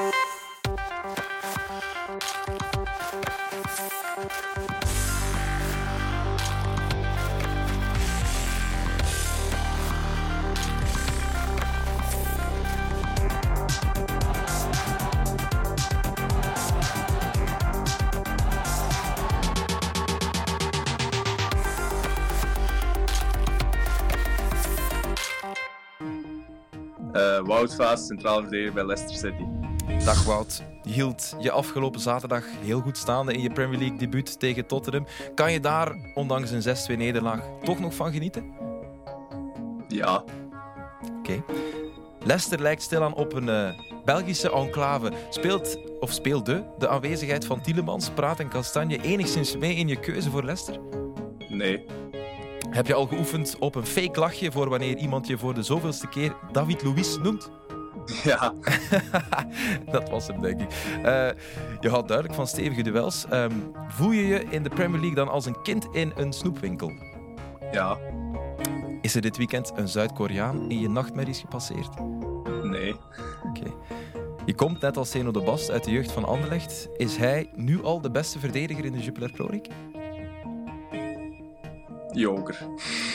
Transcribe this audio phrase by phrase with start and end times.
[0.00, 0.06] Uh,
[27.44, 29.59] Wout Vaas, centraal verdediger bij Leicester City.
[30.04, 30.62] Dag Wout.
[30.82, 35.06] Je hield je afgelopen zaterdag heel goed staande in je Premier League debuut tegen Tottenham.
[35.34, 38.44] Kan je daar, ondanks een 6-2 nederlaag, toch nog van genieten?
[39.88, 40.24] Ja.
[41.18, 41.18] Oké.
[41.18, 41.42] Okay.
[42.22, 43.70] Leicester lijkt stilaan op een uh,
[44.04, 45.12] Belgische enclave.
[45.30, 50.30] Speelt, of speelde, de aanwezigheid van Tielemans, Praat en Kastanje enigszins mee in je keuze
[50.30, 50.80] voor Leicester?
[51.48, 51.84] Nee.
[52.70, 56.08] Heb je al geoefend op een fake lachje voor wanneer iemand je voor de zoveelste
[56.08, 57.50] keer David Luiz noemt?
[58.30, 58.54] Ja.
[59.92, 60.68] dat was hem, denk ik.
[60.96, 61.28] Uh,
[61.80, 63.26] je houdt duidelijk van stevige duels.
[63.32, 66.92] Um, voel je je in de Premier League dan als een kind in een snoepwinkel?
[67.72, 67.98] Ja.
[69.00, 71.88] Is er dit weekend een Zuid-Koreaan in je nachtmerries gepasseerd?
[72.62, 72.94] Nee.
[73.44, 73.60] Oké.
[73.60, 73.74] Okay.
[74.44, 76.88] Je komt net als Zeno de Bast uit de jeugd van Anderlecht.
[76.96, 79.70] Is hij nu al de beste verdediger in de Jupiler Pro League?
[82.12, 82.58] Joker.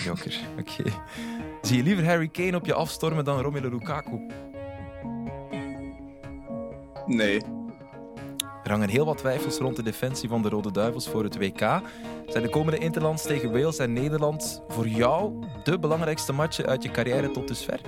[0.04, 0.72] Joker, oké.
[0.82, 0.94] Okay.
[1.62, 4.28] Zie je liever Harry Kane op je afstormen dan Romelu Lukaku?
[7.06, 7.42] Nee.
[8.64, 11.60] Er hangen heel wat twijfels rond de defensie van de Rode Duivels voor het WK.
[12.28, 16.92] Zijn de komende Interlands tegen Wales en Nederland voor jou de belangrijkste matchen uit je
[16.92, 17.82] carrière tot dusver?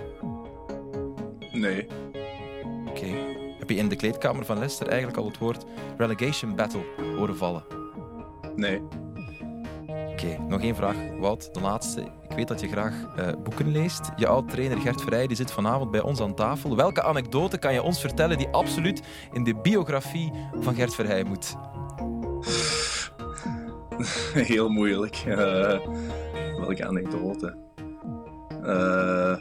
[1.52, 1.88] Nee.
[2.88, 2.90] Oké.
[2.90, 3.36] Okay.
[3.60, 5.66] Heb je in de kleedkamer van Leicester eigenlijk al het woord
[5.98, 6.84] relegation battle
[7.18, 7.64] horen vallen?
[8.56, 8.82] Nee.
[10.18, 10.96] Oké, nog één vraag.
[11.20, 12.02] Wout, de laatste.
[12.02, 14.10] Ik weet dat je graag uh, boeken leest.
[14.16, 16.76] Je oud-trainer Gert Vrij die zit vanavond bij ons aan tafel.
[16.76, 19.02] Welke anekdote kan je ons vertellen die absoluut
[19.34, 21.56] in de biografie van Gert Verheij moet?
[24.54, 25.24] Heel moeilijk.
[25.28, 25.36] Uh,
[26.58, 27.58] welke anekdote?
[28.64, 29.38] Uh,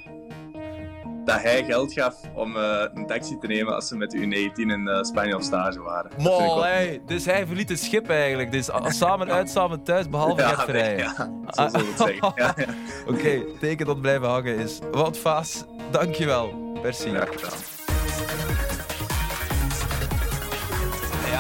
[1.27, 4.53] dat hij geld gaf om uh, een taxi te nemen als ze met de U19
[4.55, 6.11] in uh, Spanje op stage waren.
[6.19, 8.53] Mooi, dus hij verliet het schip eigenlijk.
[8.53, 10.97] Dus samen uit, samen thuis, behalve ja, het vrij.
[10.97, 11.15] Ja,
[11.49, 12.33] zo zou het zeggen.
[12.37, 12.67] Ja, ja.
[13.07, 14.79] Oké, okay, teken dat blijven hangen is.
[14.93, 16.75] Wat Vaas, dankjewel.
[16.83, 17.09] Merci.
[17.09, 17.76] Gedaan.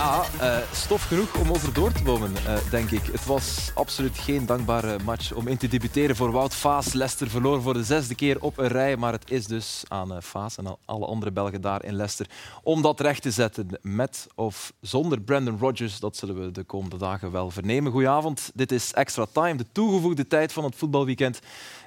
[0.06, 3.02] Uh, stof genoeg om over door te bomen, uh, denk ik.
[3.06, 6.92] Het was absoluut geen dankbare match om in te debuteren voor Wout Vaas.
[6.92, 10.16] Leicester verloor voor de zesde keer op een rij, maar het is dus aan uh,
[10.20, 12.26] Vaas en alle andere Belgen daar in Leicester
[12.62, 13.78] om dat recht te zetten.
[13.82, 17.92] Met of zonder Brandon Rodgers, dat zullen we de komende dagen wel vernemen.
[17.92, 21.40] Goedenavond, dit is Extra Time, de toegevoegde tijd van het voetbalweekend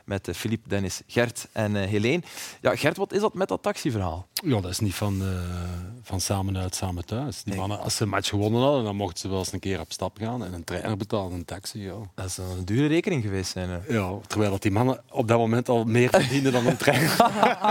[0.10, 2.22] met Philippe, Dennis, Gert en uh, Helene.
[2.62, 4.28] Ja, Gert, wat is dat met dat taxiverhaal?
[4.34, 5.28] Ja, dat is niet van, uh,
[6.02, 7.44] van samen uit, samen thuis.
[7.44, 7.60] Die nee.
[7.62, 9.92] mannen, als ze een match gewonnen hadden, dan mochten ze wel eens een keer op
[9.92, 11.82] stap gaan en een trainer betalen, een taxi.
[11.82, 11.94] Ja.
[12.16, 13.70] Dat is een dure rekening geweest zijn.
[13.70, 13.78] Hè?
[13.88, 17.16] Ja, terwijl dat die mannen op dat moment al meer verdienden dan een trainer.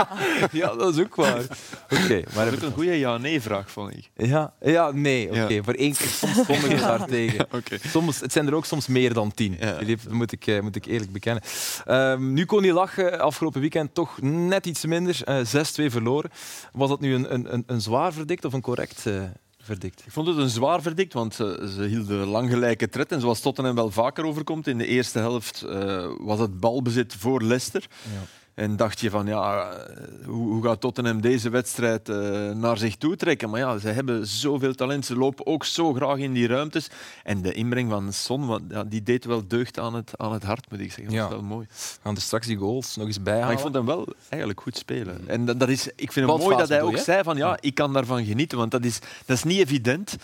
[0.51, 1.43] ja, dat is ook waar.
[1.83, 4.09] Oké, okay, maar dat is ook een goede ja-nee-vraag, vond ik.
[4.15, 5.39] Ja, ja nee, oké.
[5.39, 5.55] Okay.
[5.55, 5.63] Ja.
[5.63, 6.97] Voor één keer soms sommigen ja.
[6.97, 7.45] daartegen.
[7.51, 7.79] okay.
[7.83, 9.57] soms, het zijn er ook soms meer dan tien.
[9.59, 9.71] Ja.
[9.71, 11.43] Dat moet ik, moet ik eerlijk bekennen.
[11.87, 13.19] Um, nu kon hij lachen.
[13.19, 15.21] Afgelopen weekend toch net iets minder.
[15.29, 16.29] Uh, 6-2 verloren.
[16.73, 19.23] Was dat nu een, een, een zwaar verdict of een correct uh,
[19.59, 20.03] verdict?
[20.05, 23.11] Ik vond het een zwaar verdict, want ze, ze hielden lang gelijke tred.
[23.11, 27.43] En zoals Tottenham wel vaker overkomt, in de eerste helft uh, was het balbezit voor
[27.43, 27.87] Leicester.
[28.03, 28.27] Ja.
[28.53, 29.77] En dacht je van, ja,
[30.25, 33.49] hoe, hoe gaat Tottenham deze wedstrijd uh, naar zich toe trekken?
[33.49, 35.05] Maar ja, ze hebben zoveel talent.
[35.05, 36.89] Ze lopen ook zo graag in die ruimtes.
[37.23, 40.71] En de inbreng van Son, ja, die deed wel deugd aan het, aan het hart,
[40.71, 41.05] moet ik zeggen.
[41.05, 41.23] Dat ja.
[41.23, 41.67] is wel mooi.
[42.03, 43.47] Gaan er straks die goals nog eens bijhalen?
[43.47, 45.27] Maar ik vond hem wel eigenlijk goed spelen.
[45.27, 47.03] En dat, dat is, ik vind het mooi dat hij ook je?
[47.03, 48.57] zei van, ja, ik kan daarvan genieten.
[48.57, 50.15] Want dat is, dat is niet evident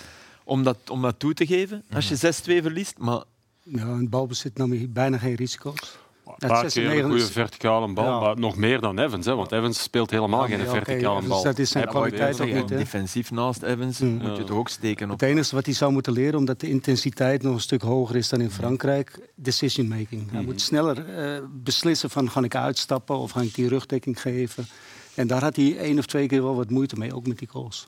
[0.44, 2.98] om dat, om dat toe te geven als je 6-2 verliest.
[2.98, 3.24] Maar...
[3.64, 5.98] Ja, in balbezit nam je bijna geen risico's.
[6.26, 8.20] Een paar keer een goede verticale bal, ja.
[8.20, 9.26] maar nog meer dan Evans.
[9.26, 11.44] Hè, want Evans speelt helemaal ja, geen verticale okay, bal.
[11.44, 12.68] dat is zijn kwaliteit ook niet.
[12.68, 14.18] Defensief naast Evans mm.
[14.18, 15.12] moet je toch ook steken.
[15.12, 15.20] Op.
[15.20, 18.30] Het enige wat hij zou moeten leren, omdat de intensiteit nog een stuk hoger is
[18.30, 20.32] dan in Frankrijk, decision making.
[20.32, 20.46] Hij mm.
[20.46, 24.68] moet sneller uh, beslissen van ga ik uitstappen of ga ik die rugdekking geven.
[25.16, 27.48] En daar had hij één of twee keer wel wat moeite mee, ook met die
[27.48, 27.88] goals.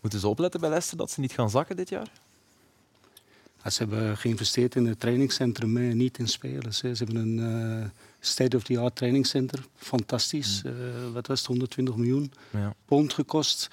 [0.00, 2.08] Moeten ze opletten bij Leicester dat ze niet gaan zakken dit jaar?
[3.70, 6.78] Ze hebben geïnvesteerd in het trainingscentrum, niet in spelers.
[6.78, 7.38] Ze hebben een
[7.80, 7.84] uh,
[8.20, 9.64] state-of-the-art trainingscenter.
[9.76, 10.62] Fantastisch.
[10.62, 10.70] Mm.
[10.70, 11.48] Uh, wat was het?
[11.48, 12.74] 120 miljoen ja.
[12.84, 13.70] pond gekost.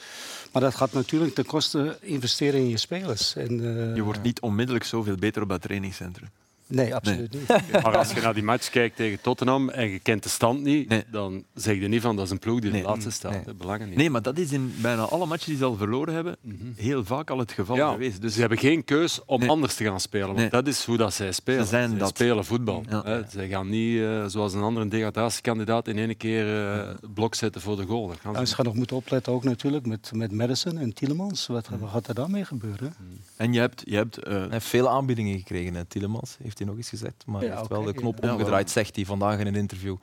[0.51, 3.35] Maar dat gaat natuurlijk ten koste investeren in je spelers.
[3.35, 6.29] En, uh, je wordt niet onmiddellijk zoveel beter op dat trainingscentrum.
[6.67, 7.47] Nee, absoluut niet.
[7.83, 10.89] Maar als je naar die match kijkt tegen Tottenham en je kent de stand niet,
[10.89, 11.03] Nee.
[11.11, 12.81] dan zeg je niet van dat is een ploeg die Nee.
[12.81, 13.45] de laatste staat.
[13.45, 13.55] Nee.
[13.55, 13.97] Belangen niet.
[13.97, 16.35] Nee, maar dat is in bijna alle matchen die ze al verloren hebben,
[16.75, 18.21] heel vaak al het geval Ja, geweest.
[18.21, 19.49] dus ze hebben geen keus om Nee.
[19.49, 20.27] anders te gaan spelen.
[20.27, 20.49] Want Nee.
[20.49, 21.63] dat is hoe dat zij spelen.
[21.63, 22.09] Ze zijn dat.
[22.09, 22.83] spelen voetbal.
[22.89, 23.01] Ja.
[23.03, 23.21] Hè.
[23.29, 27.75] Zij gaan niet, eh, zoals een andere degradatiekandidaat, in één keer eh, blok zetten voor
[27.75, 28.07] de goal.
[28.21, 31.47] Gaan ze En ze gaan nog moeten opletten ook natuurlijk met, met Madison en Tielemans.
[31.47, 32.93] Wat, wat gaat er daarmee gebeuren?
[33.37, 36.75] En je hebt, je hebt eh, heeft veel aanbiedingen gekregen, hè, Tielemans, heeft hij nog
[36.77, 37.23] eens gezegd.
[37.25, 39.95] Maar hij Ja, heeft wel de knop omgedraaid, zegt hij vandaag in een interview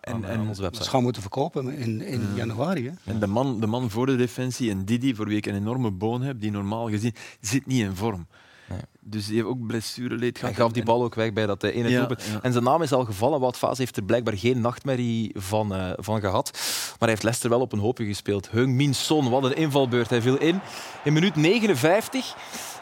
[0.00, 0.88] En- en aan onze Ze website.
[0.88, 2.84] gaan moeten verkopen in, in januari.
[2.86, 3.12] Hè?
[3.12, 5.90] En de man, de man voor de defensie en Didi, voor wie ik een enorme
[5.90, 8.26] boon heb, die normaal gezien zit niet in vorm.
[8.68, 8.78] Nee.
[9.00, 10.54] Dus die heeft ook blessureleed Hij gehad.
[10.54, 12.22] gaf die bal ook weg bij dat eh, ene Ja, doelpunt.
[12.32, 12.38] ja.
[12.42, 13.40] En zijn naam is al gevallen.
[13.40, 16.50] Wout Vaas heeft er blijkbaar geen nachtmerrie van, eh, van gehad.
[16.52, 18.50] Maar hij heeft Leicester wel op een hoopje gespeeld.
[18.50, 20.10] Heung Min Son, wat een invalbeurt.
[20.10, 20.60] Hij viel in
[21.04, 22.36] in minuut 59.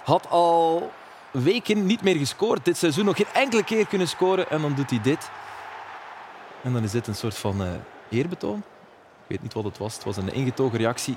[0.04, 0.90] Had al
[1.42, 2.64] weken niet meer gescoord.
[2.64, 4.50] Dit seizoen nog geen enkele keer kunnen scoren.
[4.50, 5.30] En dan doet hij dit.
[6.62, 7.68] En dan is dit een soort van eh,
[8.10, 8.58] eerbetoon.
[8.58, 9.94] Ik weet niet wat het was.
[9.94, 11.16] Het was een ingetogen reactie.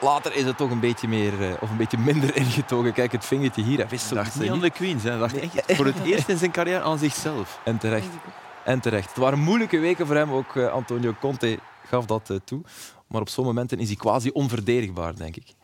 [0.00, 2.92] Later is het toch een beetje, meer, eh, of een beetje minder ingetogen.
[2.92, 3.78] Kijk, het vingertje hier.
[3.78, 4.44] Hij wist Hij het dacht niet.
[4.44, 5.02] niet aan de Queens.
[5.02, 5.10] hè.
[5.10, 5.50] Hij dacht Nee.
[5.66, 7.58] echt voor het eerst in zijn carrière aan zichzelf.
[7.64, 8.06] En terecht.
[8.64, 9.08] En terecht.
[9.08, 10.30] Het waren moeilijke weken voor hem.
[10.32, 12.60] Ook eh, Antonio Conte gaf dat eh, toe.
[13.06, 15.54] Maar op zo'n momenten is hij quasi onverdedigbaar, denk ik.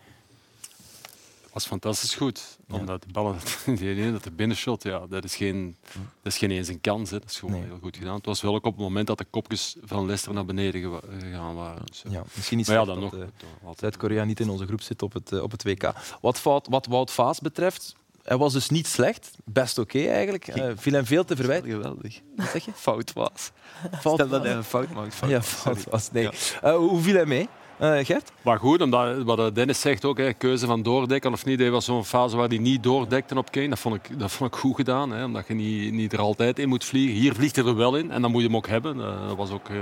[1.59, 2.59] Was fantastisch goed.
[2.71, 3.37] Omdat de ballen,
[3.79, 5.77] die ene dat de binnenshot, ja, dat is geen,
[6.23, 7.11] dat is geen eens een kans.
[7.11, 7.19] Hè.
[7.19, 7.65] Dat is gewoon Nee.
[7.69, 8.15] heel goed gedaan.
[8.17, 11.01] Het was wel ook op het moment dat de kopjes van Leicester naar beneden gewa-
[11.19, 11.83] gegaan waren.
[11.87, 12.13] Dus, eh.
[12.13, 13.21] Ja, misschien niet maar ja, dan dat, nog.
[13.21, 13.29] eh, eh,
[13.61, 15.93] altijd- Zuid-Korea niet in onze groep zit op het, eh, op het WK.
[16.21, 19.31] Wat, fout, wat Wout Vaas betreft, hij was dus niet slecht.
[19.45, 20.49] Best oké eigenlijk.
[20.49, 21.71] Eh viel hem veel te verwijten.
[21.71, 22.21] Geweldig.
[22.37, 22.71] Wat zeg je?
[22.75, 23.51] Fout was.
[23.81, 24.43] Fout Stel dat was.
[24.43, 25.15] hij een fout maakt.
[25.15, 26.11] Fout Ja, fout was.
[26.13, 26.23] Nee.
[26.23, 26.31] Ja.
[26.63, 28.33] Eh, hoe viel hij mee, Eh, Gert?
[28.43, 31.59] Maar goed, omdat, wat Dennis zegt ook, hè, keuze van doordekken of niet.
[31.59, 33.69] Hij was zo'n fase waar hij niet doordekte op Kane.
[33.69, 35.11] Dat vond ik, dat vond ik goed gedaan.
[35.11, 37.17] Hè, omdat je niet, niet er altijd in moet vliegen.
[37.17, 39.01] Hier vliegt hij er wel in en dan moet je hem ook hebben.
[39.01, 39.77] Eh, dat, was ook, eh,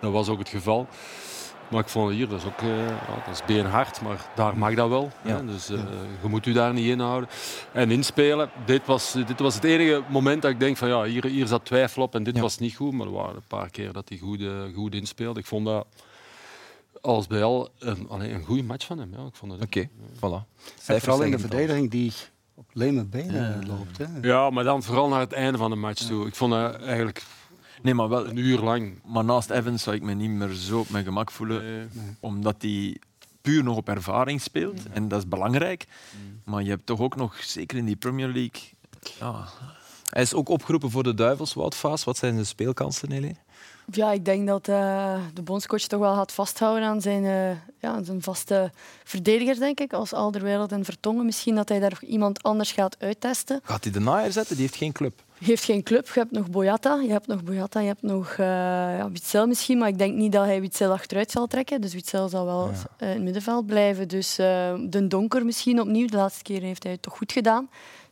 [0.00, 0.86] dat was ook het geval.
[1.70, 4.74] Maar ik vond hier, dat is ook eh, ja, dat is beenhard, maar daar mag
[4.74, 5.10] dat wel.
[5.24, 5.36] Ja.
[5.36, 5.78] Hè, dus eh,
[6.22, 7.28] je moet u daar niet inhouden.
[7.72, 11.26] En inspelen, dit was, dit was het enige moment dat ik denk van ja, hier,
[11.26, 12.40] hier zat twijfel op en dit Ja.
[12.42, 12.92] was niet goed.
[12.92, 15.40] Maar er waren een paar keer dat hij goed, eh, goed inspeelde.
[15.40, 15.86] Ik vond dat
[17.00, 19.12] als bij al een, een goede match van hem.
[19.12, 20.46] Ja, ik vond het Oké, voilà.
[20.86, 22.12] En vooral in de verdediging die
[22.54, 23.98] op leme benen loopt.
[23.98, 24.06] Hè?
[24.22, 26.26] Ja, maar dan vooral naar het einde van de match toe.
[26.26, 27.22] Ik vond dat eigenlijk
[27.82, 28.26] Nee, maar wel.
[28.28, 29.00] een uur lang.
[29.04, 31.90] Maar naast Evans zou ik me niet meer zo op mijn gemak voelen.
[32.20, 32.96] Omdat hij
[33.40, 34.88] puur nog op ervaring speelt.
[34.88, 34.92] Mm.
[34.94, 35.86] En dat is belangrijk.
[36.44, 38.62] Maar je hebt toch ook nog, zeker in die Premier League...
[39.18, 39.48] Ja,
[40.10, 42.04] Hij is ook opgeroepen voor de Duivels, Wout Vaas.
[42.04, 43.36] Wat zijn de speelkansen, Nelly?
[43.90, 47.50] Ja, ik denk dat eh, de bondscoach toch wel gaat vasthouden aan zijn, eh,
[47.80, 48.70] ja, zijn vaste
[49.04, 49.92] verdedigers, denk ik.
[49.92, 51.24] Als Alderweireld en Vertongen.
[51.24, 53.60] Misschien dat hij daar iemand anders gaat uittesten.
[53.62, 54.56] Gaat hij de naaier zetten?
[54.56, 55.22] Die heeft geen club.
[55.38, 56.06] Heeft geen club.
[56.06, 57.00] Je hebt nog Boyata.
[57.00, 57.80] Je hebt nog Boyata.
[57.80, 58.46] Je hebt nog eh
[58.96, 59.78] ja, Witzel misschien.
[59.78, 61.80] Maar ik denk niet dat hij Witzel achteruit zal trekken.
[61.80, 64.08] Dus Witzel zal wel in het middenveld blijven.
[64.08, 66.06] Dus de Donker misschien opnieuw.
[66.06, 67.68] De laatste keer heeft hij het toch goed gedaan.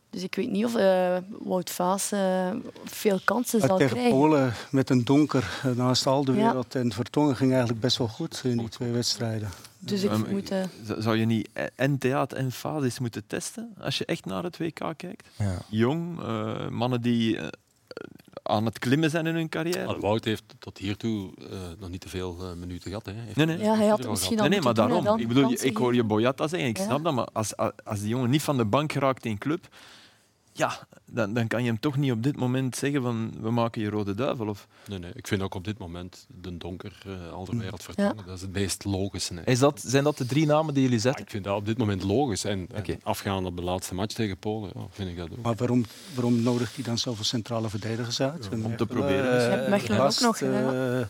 [0.09, 2.49] Dus ik weet niet of eh, Wout Vaas eh,
[2.85, 4.17] veel kansen zal tegen krijgen.
[4.17, 8.07] Polen met een donker eh, naast al de wereld en Vertongen ging eigenlijk best wel
[8.07, 9.49] goed in die twee wedstrijden.
[9.79, 10.51] Dus ik moet...
[10.97, 14.73] Zou je niet en theat en fases moeten testen als je echt naar het WK
[14.97, 15.27] kijkt?
[15.37, 15.57] Ja.
[15.69, 17.39] Jong, eh, mannen die
[18.43, 19.85] aan het klimmen zijn in hun carrière.
[19.85, 23.05] maar Wout heeft tot hiertoe eh nog niet te veel eh, minuten gehad.
[23.05, 23.11] Hè.
[23.11, 23.57] Heeft Nee, nee.
[23.59, 25.03] ja, hij had al misschien Nee, maar daarom.
[25.03, 26.83] dan Ik, bedoel, ik hoor je Boyata zeggen, ik Ja.
[26.83, 29.67] snap dat, maar als, als die jongen niet van de bank geraakt in club,
[30.57, 33.81] ja, dan, dan kan je hem toch niet op dit moment zeggen van we maken
[33.81, 34.47] je rode duivel.
[34.47, 35.11] Of, Nee, nee.
[35.13, 38.15] Ik vind ook op dit moment de donker uh, al de wereld vertongen.
[38.25, 39.33] Dat is het meest logische.
[39.33, 39.41] Hè.
[39.45, 41.23] Is dat, zijn dat de drie namen die jullie Ja, zetten?
[41.23, 42.43] ik vind dat op dit moment logisch.
[42.43, 42.67] En,
[43.03, 45.41] afgaand op de laatste match tegen Polen, ja, vind ik dat ook.
[45.41, 48.49] Maar waarom, waarom nodigt hij dan zoveel centrale verdedigers uit?
[48.63, 49.37] om te proberen.
[49.37, 51.07] eh, Je hebt Mechelen ook nog, eh, eh,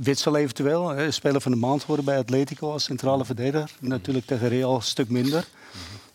[0.00, 3.70] Witsel eventueel, eh, speler van de maand worden bij Atletico als centrale verdediger.
[3.80, 5.46] Natuurlijk tegen Real een stuk minder.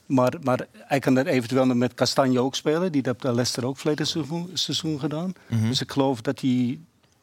[0.05, 2.91] Maar, maar hij kan er eventueel nog met Castanje ook spelen.
[2.91, 5.33] Die heeft bij Leicester ook verleden seizoen, seizoen gedaan.
[5.47, 5.67] Mhm.
[5.67, 6.79] Dus ik geloof dat hij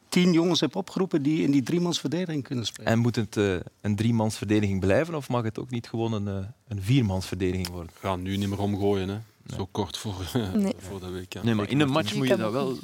[0.09, 2.91] tien jongens heeft opgeroepen die in die driemans verdediging kunnen spelen.
[2.91, 6.47] En moet het eh, een driemansverdediging blijven of mag het ook niet gewoon een, eh,
[6.67, 7.91] een viermansverdediging worden?
[8.01, 9.09] We gaan nu niet meer omgooien.
[9.09, 9.17] Hè.
[9.55, 10.15] Zo kort voor,
[10.53, 10.73] Nee.
[10.77, 11.43] voor de week.
[11.43, 12.77] nee, maar in een match moet je dat wel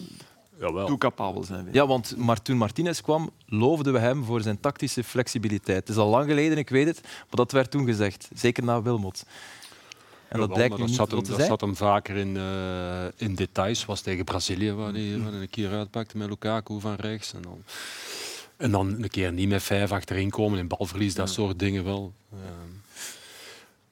[0.59, 0.85] Jawel.
[0.87, 1.67] toecapabel zijn.
[1.71, 5.79] Ja, want maar toen Martinez kwam, loofden we hem voor zijn tactische flexibiliteit.
[5.79, 8.29] Het is al lang geleden, ik weet het, maar dat werd toen gezegd.
[8.33, 9.23] Zeker na Wilmot.
[10.29, 13.85] En dat blijkt niet zat hem, te dat zat hem vaker in, eh, in details.
[13.85, 17.33] Was tegen Brazilië, waar hij waar hij een keer uitpakte met Lukaku van rechts.
[17.33, 17.63] En dan,
[18.57, 22.13] en dan een keer niet met vijf achterin komen in balverlies, dat soort dingen wel.
[22.31, 22.77] Ehm,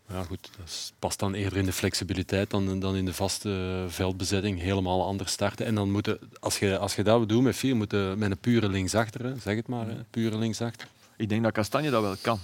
[0.09, 4.59] Ja, goed, dat past dan eerder in de flexibiliteit dan, dan in de vaste veldbezetting.
[4.59, 5.65] Helemaal anders starten.
[5.65, 8.69] En dan moeten, als je, als je dat doet met vier, moeten met een pure
[8.69, 10.87] linksachter, hè, zeg het maar, hè, pure linksachter.
[11.17, 12.39] Ik denk dat Kastanje dat wel kan.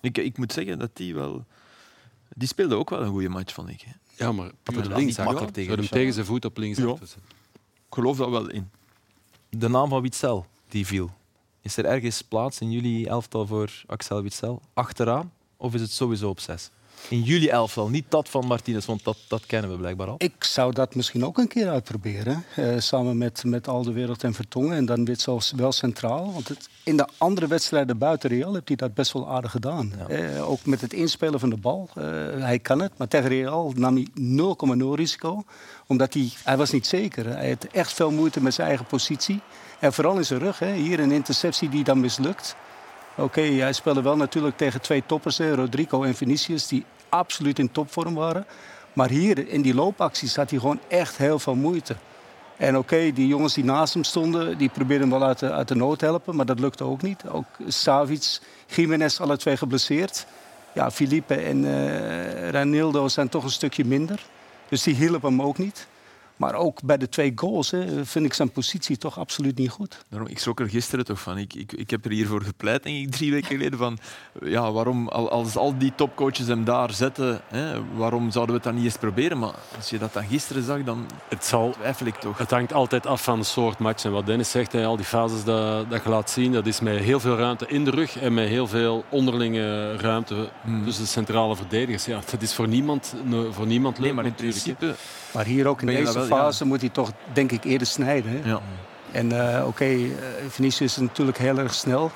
[0.00, 1.44] Ik, ik moet zeggen dat die wel...
[2.34, 3.80] Die speelde ook wel een goede match, vond ik.
[3.80, 3.92] hè.
[4.24, 5.24] Ja, maar niet linksachter.
[5.24, 6.84] makkelijk tegen hem tegen zijn voet op links Ja.
[6.92, 8.70] Ik geloof dat wel in.
[9.48, 11.10] De naam van Witzel, die viel.
[11.60, 14.62] Is er ergens plaats in jullie elftal voor Axel Witzel?
[14.74, 15.32] Achteraan?
[15.56, 16.70] Of is het sowieso op zes?
[17.08, 20.14] In jullie elftal, niet dat van Martinez, want dat, dat kennen we blijkbaar al.
[20.18, 22.44] Ik zou dat misschien ook een keer uitproberen.
[22.56, 24.76] eh, samen met, met Al de Wereld en Vertongen.
[24.76, 26.32] En dan Witsel wel centraal.
[26.32, 29.92] Want het, in de andere wedstrijden buiten Real heeft hij dat best wel aardig gedaan.
[29.98, 30.14] Ja.
[30.14, 31.88] Eh, ook met het inspelen van de bal.
[31.94, 32.04] Eh,
[32.38, 32.92] hij kan het.
[32.96, 35.44] Maar tegen Real nam hij 0,0 risico.
[35.86, 37.26] Omdat hij, hij was niet zeker.
[37.26, 39.40] Hij had echt veel moeite met zijn eigen positie.
[39.78, 40.58] En vooral in zijn rug.
[40.58, 40.72] Hè.
[40.74, 42.56] Hier een interceptie die dan mislukt.
[43.14, 48.14] Oké, hij speelde wel natuurlijk tegen twee toppers, Rodrigo en Vinicius, die absoluut in topvorm
[48.14, 48.46] waren.
[48.92, 51.96] Maar hier in die loopacties had hij gewoon echt heel veel moeite.
[52.56, 55.68] En oké, die jongens die naast hem stonden, die probeerden hem wel uit de, uit
[55.68, 57.22] de nood te helpen, maar dat lukte ook niet.
[57.28, 60.26] Ook Savic, Jiménez, alle twee geblesseerd.
[60.74, 64.20] Ja, Felipe en eh Ranildo zijn toch een stukje minder.
[64.68, 65.86] Dus die hielpen hem ook niet.
[66.42, 70.04] Maar ook bij de twee goals hè, vind ik zijn positie toch absoluut niet goed.
[70.08, 71.38] Daarom, ik schrok er gisteren toch van.
[71.38, 73.78] Ik, ik, ik heb er hiervoor gepleit, denk ik, drie weken geleden.
[73.78, 73.98] Van,
[74.44, 78.70] ja, waarom, al- als al die topcoaches hem daar zetten, hè, waarom zouden we het
[78.70, 79.38] dan niet eens proberen?
[79.38, 82.38] Maar als je dat dan gisteren zag, dan Het, zal, twijfel ik toch.
[82.38, 84.04] het hangt altijd af van de soort match.
[84.04, 86.80] En wat Dennis zegt, hè, al die fases dat, dat je laat zien, dat is
[86.80, 90.84] met heel veel ruimte in de rug en met heel veel onderlinge ruimte Hmm.
[90.84, 92.04] tussen de centrale verdedigers.
[92.04, 93.14] Ja, dat is voor niemand,
[93.50, 94.72] voor niemand leuk Nee, maar in natuurlijk, hè.
[94.74, 95.00] principe...
[95.32, 96.26] Maar hier ook in deze.
[96.36, 98.30] Fase moet hij toch, denk ik, eerder snijden.
[98.42, 98.48] Hè?
[98.50, 98.60] Ja.
[99.12, 100.08] En eh, oké, eh,
[100.48, 102.10] Vinicius is natuurlijk heel erg snel.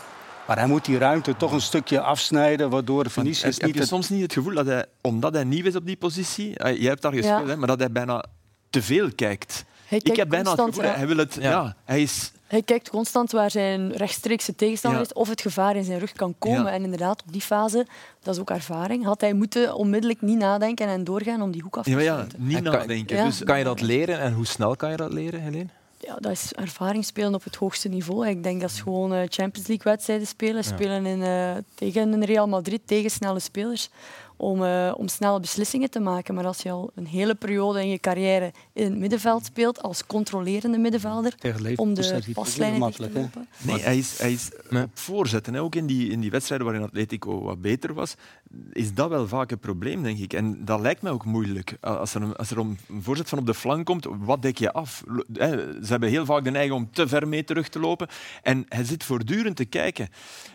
[0.46, 3.88] Maar hij moet die ruimte toch een stukje afsnijden, waardoor Maar Vinicius heb, je het-
[3.88, 6.88] soms niet het gevoel dat hij, omdat hij nieuw is op die positie, eh, jij
[6.88, 7.46] hebt daar gespeeld, Ja.
[7.48, 8.24] hè, maar dat hij bijna
[8.70, 9.64] te veel kijkt.
[9.86, 10.96] Hij Ik kijkt heb bijna het constant, gevoel, ja.
[10.96, 11.34] hij wil het...
[11.40, 11.50] Ja.
[11.50, 11.76] Ja.
[11.84, 12.30] hij is...
[12.46, 15.06] Hij kijkt constant waar zijn rechtstreekse tegenstander Ja.
[15.06, 16.62] is of het gevaar in zijn rug kan komen.
[16.64, 16.70] Ja.
[16.70, 17.86] En inderdaad, op die fase,
[18.22, 21.76] dat is ook ervaring, had hij moeten onmiddellijk niet nadenken en doorgaan om die hoek
[21.76, 22.38] af te Ja, maar ja, sluiten.
[22.46, 23.16] niet En kan- nadenken.
[23.16, 23.24] Ja.
[23.24, 25.66] Dus, Kan je dat leren en hoe snel kan je dat leren, Helene?
[26.00, 28.28] Ja, dat is ervaring spelen op het hoogste niveau.
[28.28, 30.64] Ik denk dat is gewoon eh, Champions League wedstrijden spelen.
[30.64, 33.90] Spelen in, eh, tegen een Real Madrid, tegen snelle spelers.
[34.38, 36.34] Om, eh, om snelle beslissingen te maken.
[36.34, 40.06] Maar als je al een hele periode in je carrière in het middenveld speelt, als
[40.06, 41.34] controlerende middenvelder,
[41.76, 43.48] om Leverkusen de paslijnen te lopen.
[43.62, 44.82] Nee, hij is, hij is Nee.
[44.82, 45.54] op voorzetten.
[45.54, 45.60] Hè.
[45.60, 48.14] Ook in die, in die wedstrijden waarin Atletico wat beter was,
[48.72, 50.32] is dat wel vaak een probleem, denk ik.
[50.32, 51.76] En dat lijkt mij ook moeilijk.
[51.80, 54.72] Als er, een, als er een voorzet van op de flank komt, wat dek je
[54.72, 55.04] af?
[55.32, 58.08] Ze hebben heel vaak de neiging om te ver mee terug te lopen.
[58.42, 60.08] En hij zit voortdurend te kijken.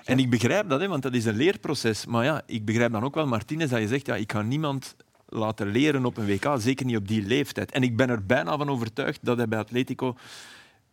[0.04, 2.06] En ik begrijp dat, hè, want dat is een leerproces.
[2.06, 4.96] Maar ja, ik begrijp dan ook wel, Martinez, dat je zegt, ja, ik ga niemand
[5.26, 7.72] laten leren op een WK, zeker niet op die leeftijd.
[7.72, 10.16] En ik ben er bijna van overtuigd dat hij bij Atletico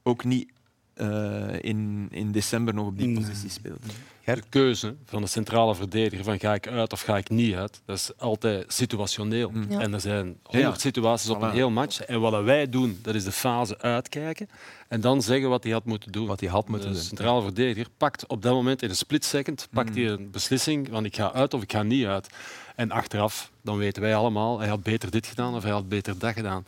[0.02, 0.50] ook niet
[0.98, 3.16] eh, in, in december nog op die Nee.
[3.24, 3.78] positie speelde.
[4.24, 7.80] De keuze van de centrale verdediger van ga ik uit of ga ik niet uit,
[7.84, 9.52] dat is altijd situationeel.
[9.68, 9.80] Ja.
[9.80, 12.00] En er zijn honderd situaties op een heel match.
[12.00, 14.48] En wat wij doen, dat is de fase uitkijken
[14.88, 16.26] en dan zeggen wat hij had moeten doen.
[16.26, 17.02] Wat hij had moeten de doen.
[17.04, 19.96] centrale verdediger pakt op dat moment in een split second pakt Mm.
[19.96, 22.28] hij een beslissing van ik ga uit of ik ga niet uit.
[22.76, 26.18] En achteraf, dan weten wij allemaal, hij had beter dit gedaan of hij had beter
[26.18, 26.64] dat gedaan.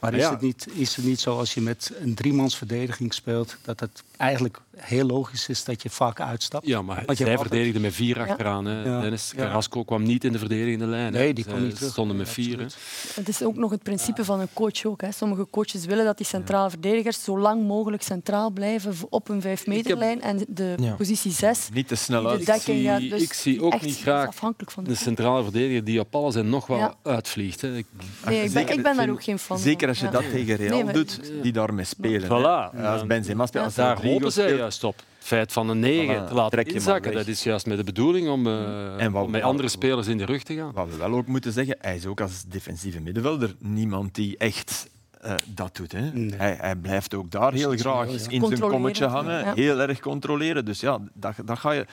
[0.00, 0.30] Maar is, Ja.
[0.30, 4.02] het niet, is het niet zo als je met een driemans verdediging speelt, dat het
[4.16, 6.66] eigenlijk heel logisch is dat je vaak uitstapt?
[6.66, 8.24] Ja, maar Want je zij altijd- verdedigde met vier Ja.
[8.26, 8.64] achteraan.
[8.64, 9.00] Hè.
[9.00, 9.42] Dennis Ja.
[9.42, 11.12] Carrasco kwam niet in de verdedigende lijn.
[11.14, 11.18] hè.
[11.20, 11.90] Nee, die kwam niet terug.
[11.92, 12.58] stonden met vier.
[12.58, 12.66] hè.
[13.14, 15.00] Het is ook nog het principe van een coach ook.
[15.00, 15.12] Hè.
[15.12, 19.66] Sommige coaches willen dat die centrale verdedigers zo lang mogelijk centraal blijven op een vijf
[19.66, 20.94] meterlijn en de Ja.
[20.94, 22.48] positie 6 Niet te snel uit.
[22.48, 26.00] Ik zie- dus ik zie ook niet graag afhankelijk van de De centrale verdediger die
[26.00, 26.94] op alles en nog wat Ja.
[27.02, 27.60] uitvliegt.
[27.60, 27.76] Hè.
[27.76, 27.86] Ik-
[28.26, 29.88] Nee, ik ben, Zeker- ik ben daar ook geen fan Zeker van.
[29.88, 30.10] als je Ja.
[30.10, 32.20] dat tegen Real Nee, maar- doet, die daarmee spelen.
[32.20, 32.26] hè.
[32.26, 32.76] Voilà.
[32.76, 34.96] Ja, Als Benzema speelt, als Daar Rodrigo hopen zij juist op.
[34.96, 38.28] Het feit van een 9 Voilà, te laten inzakken, dat is juist met de bedoeling
[38.28, 40.72] om, eh, En om met andere spelers in de rug te gaan.
[40.72, 44.88] Wat we wel ook moeten zeggen, hij is ook als defensieve middenvelder niemand die echt
[45.20, 45.92] eh, dat doet.
[45.92, 46.10] Hè.
[46.10, 46.34] Nee.
[46.36, 48.12] Hij, hij blijft ook daar heel graag ja.
[48.28, 49.54] in zijn kommetje hangen, ja.
[49.54, 50.64] heel erg controleren.
[50.64, 51.86] Dus ja, dat, dat ga je...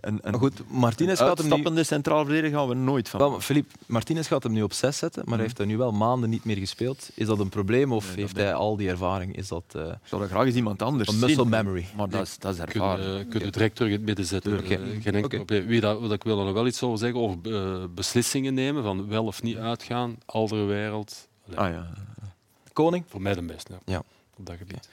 [0.00, 1.84] Een, een Maar goed, Martinez gaat hem nu...
[1.84, 3.20] centraal verdediger gaan we nooit van.
[3.20, 5.76] Wel, maar Philippe, Martinez gaat hem nu op 6 zetten, maar hij heeft er nu
[5.76, 7.10] wel maanden niet meer gespeeld.
[7.14, 9.36] Is dat een probleem of Nee, dat heeft hij al die ervaring?
[9.36, 11.86] Is dat eh, Ik zou dat graag eens iemand anders een muscle memory?
[11.96, 13.18] Maar dat is, dat is Kunnen ervaring.
[13.18, 14.58] we, kunnen we direct terug in het midden zetten.
[14.58, 14.74] Oké.
[14.74, 15.44] Eh, geen enkel.
[15.46, 18.82] Wie dat, wat ik wil er nog wel iets over zeggen, over eh, beslissingen nemen,
[18.82, 21.28] van wel of niet uitgaan, andere wereld.
[21.54, 21.86] Ah, ja.
[22.84, 23.04] Koning?
[23.08, 23.72] Voor mij de beste.
[23.72, 23.78] Ja.
[23.84, 24.02] Ja.
[24.36, 24.88] Op dat gebied.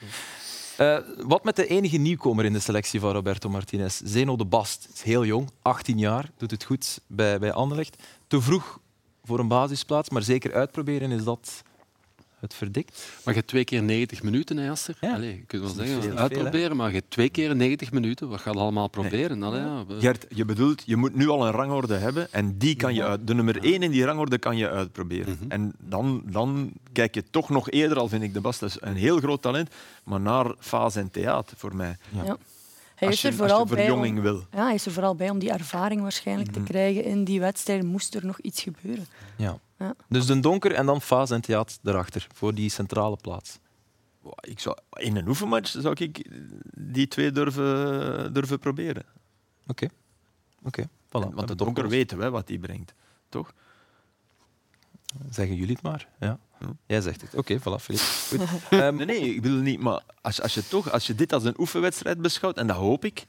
[0.80, 4.88] Uh, wat met de enige nieuwkomer in de selectie van Roberto Martinez, Zeno de Bast.
[4.94, 8.02] Is heel jong, 18 jaar, doet het goed bij, bij Anderlecht.
[8.26, 8.80] Te vroeg
[9.24, 11.62] voor een basisplaats, maar zeker uitproberen is dat
[12.46, 12.90] het verdikt.
[13.24, 14.96] Maar je hebt twee keer 90 minuten, hè, Aster?
[15.00, 15.14] Ja.
[15.14, 18.28] Allee, je kunt wel zeggen, veel, uitproberen, veel, maar je hebt twee keer 90 minuten.
[18.28, 19.38] Wat ga je allemaal proberen?
[19.38, 19.48] Nee.
[19.48, 19.84] Allee, ja.
[19.98, 23.26] Gert, je bedoelt, je moet nu al een rangorde hebben en die kan je uit,
[23.26, 25.32] de nummer 1 in die rangorde kan je uitproberen.
[25.32, 25.50] Mm -hmm.
[25.50, 29.18] En dan, dan kijk je toch nog eerder, al vind ik de Bast een heel
[29.18, 29.70] groot talent,
[30.04, 31.96] maar naar fase en theater voor mij.
[32.10, 32.24] Ja.
[32.24, 32.36] ja.
[32.96, 34.46] Hij is, er vooral bij om, wil.
[34.50, 36.64] Ja, hij is er vooral bij om die ervaring waarschijnlijk mm -hmm.
[36.64, 37.04] te krijgen.
[37.04, 39.06] In die wedstrijd moest er nog iets gebeuren.
[39.36, 39.58] Ja.
[39.78, 39.94] Ja.
[40.08, 43.58] Dus de donker en dan Faas en Theat erachter, voor die centrale plaats.
[44.40, 46.30] Ik zou, in een oefenmatch zou ik
[46.74, 49.04] die twee durven, durven proberen.
[49.66, 49.84] Oké.
[49.84, 49.90] Okay.
[50.62, 50.86] Okay.
[51.06, 51.34] Voilà.
[51.34, 52.94] Want de donker weten we wat die brengt,
[53.28, 53.52] toch?
[55.30, 56.08] Zeggen jullie het maar.
[56.20, 56.38] Ja.
[56.58, 56.64] Hm.
[56.86, 57.34] Jij zegt het.
[57.34, 58.02] Oké, okay, voilà, Filip.
[58.70, 61.44] um, nee, nee, ik bedoel niet, maar als, als, je toch, als je dit als
[61.44, 63.24] een oefenwedstrijd beschouwt, en dat hoop ik,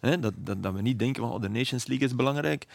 [0.00, 2.66] hè, dat, dat, dat we niet denken van oh, de Nations League is belangrijk,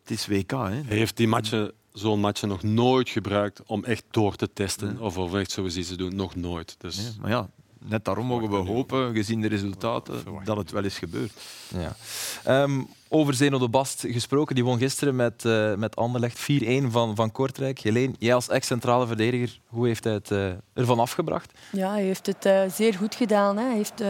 [0.00, 0.50] het is WK.
[0.50, 0.56] Hè.
[0.56, 5.18] Hij heeft die matchen zo'n match nog nooit gebruikt om echt door te testen of,
[5.18, 6.16] of echt zoals ze doen.
[6.16, 6.74] Nog nooit.
[6.78, 6.96] Dus...
[6.96, 7.50] Nee, maar ja,
[7.88, 11.32] net daarom mogen we hopen, gezien de resultaten, dat het wel eens gebeurt.
[11.68, 12.62] Ja.
[12.62, 17.16] Um, over Zeno de Bast gesproken, die won gisteren met, uh, met Anderlecht 4-1 van,
[17.16, 17.78] van Kortrijk.
[17.78, 21.52] Helene, jij als ex-centrale verdediger, hoe heeft hij het uh, ervan afgebracht?
[21.72, 23.56] Ja, hij heeft het uh, zeer goed gedaan.
[23.56, 23.64] Hè.
[23.64, 24.02] Hij heeft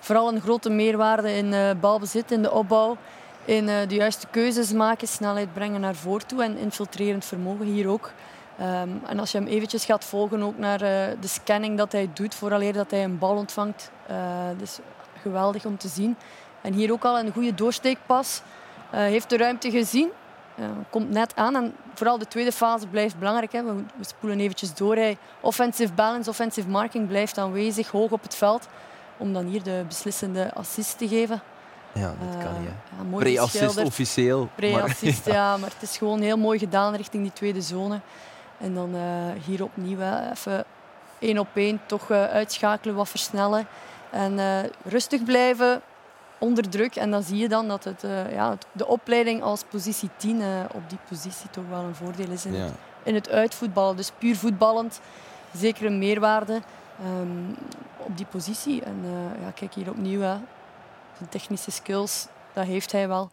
[0.00, 2.96] vooral een grote meerwaarde in balbezit, in de opbouw
[3.44, 7.88] in uh, de juiste keuzes maken, snelheid brengen naar voren toe en infiltrerend vermogen hier
[7.88, 8.12] ook.
[8.60, 10.88] Um, en als je hem eventjes gaat volgen ook naar uh,
[11.20, 14.16] de scanning dat hij doet vooraleer dat hij een bal ontvangt, uh,
[14.58, 14.78] dus
[15.20, 16.16] geweldig om te zien.
[16.60, 18.42] En hier ook al een goede doorsteekpas.
[18.90, 20.10] heeft de ruimte gezien,
[20.90, 21.56] komt net aan.
[21.56, 23.52] En vooral de tweede fase blijft belangrijk.
[23.52, 23.62] Hè.
[23.62, 24.96] We, we spoelen eventjes door.
[24.96, 28.68] Hij, offensive balance, offensive marking blijft aanwezig, hoog op het veld.
[29.16, 31.42] Om dan hier de beslissende assist te geven.
[31.92, 32.70] Ja, dat kan niet.
[33.12, 34.48] Ja, Pre-assist officieel.
[34.54, 35.56] Pre-assist, ja.
[35.56, 38.00] Maar het is gewoon heel mooi gedaan richting die tweede zone.
[38.60, 39.02] En dan uh,
[39.44, 40.64] hier opnieuw hè, even
[41.18, 43.66] één op één toch uh, uitschakelen, wat versnellen.
[44.10, 44.38] En
[44.84, 45.80] rustig blijven,
[46.38, 46.96] onder druk.
[46.96, 50.98] En dan zie je dan dat het, ja, de opleiding als positie 10 op die
[51.08, 52.64] positie toch wel een voordeel is in, ja.
[52.64, 53.96] het, in het uitvoetballen.
[53.96, 55.00] Dus puur voetballend,
[55.52, 56.60] zeker een meerwaarde
[57.20, 57.56] um,
[57.96, 58.82] op die positie.
[58.82, 59.04] En
[59.42, 60.20] ja, kijk hier opnieuw.
[60.20, 60.36] Hè
[61.28, 63.30] technische skills, dat heeft hij wel.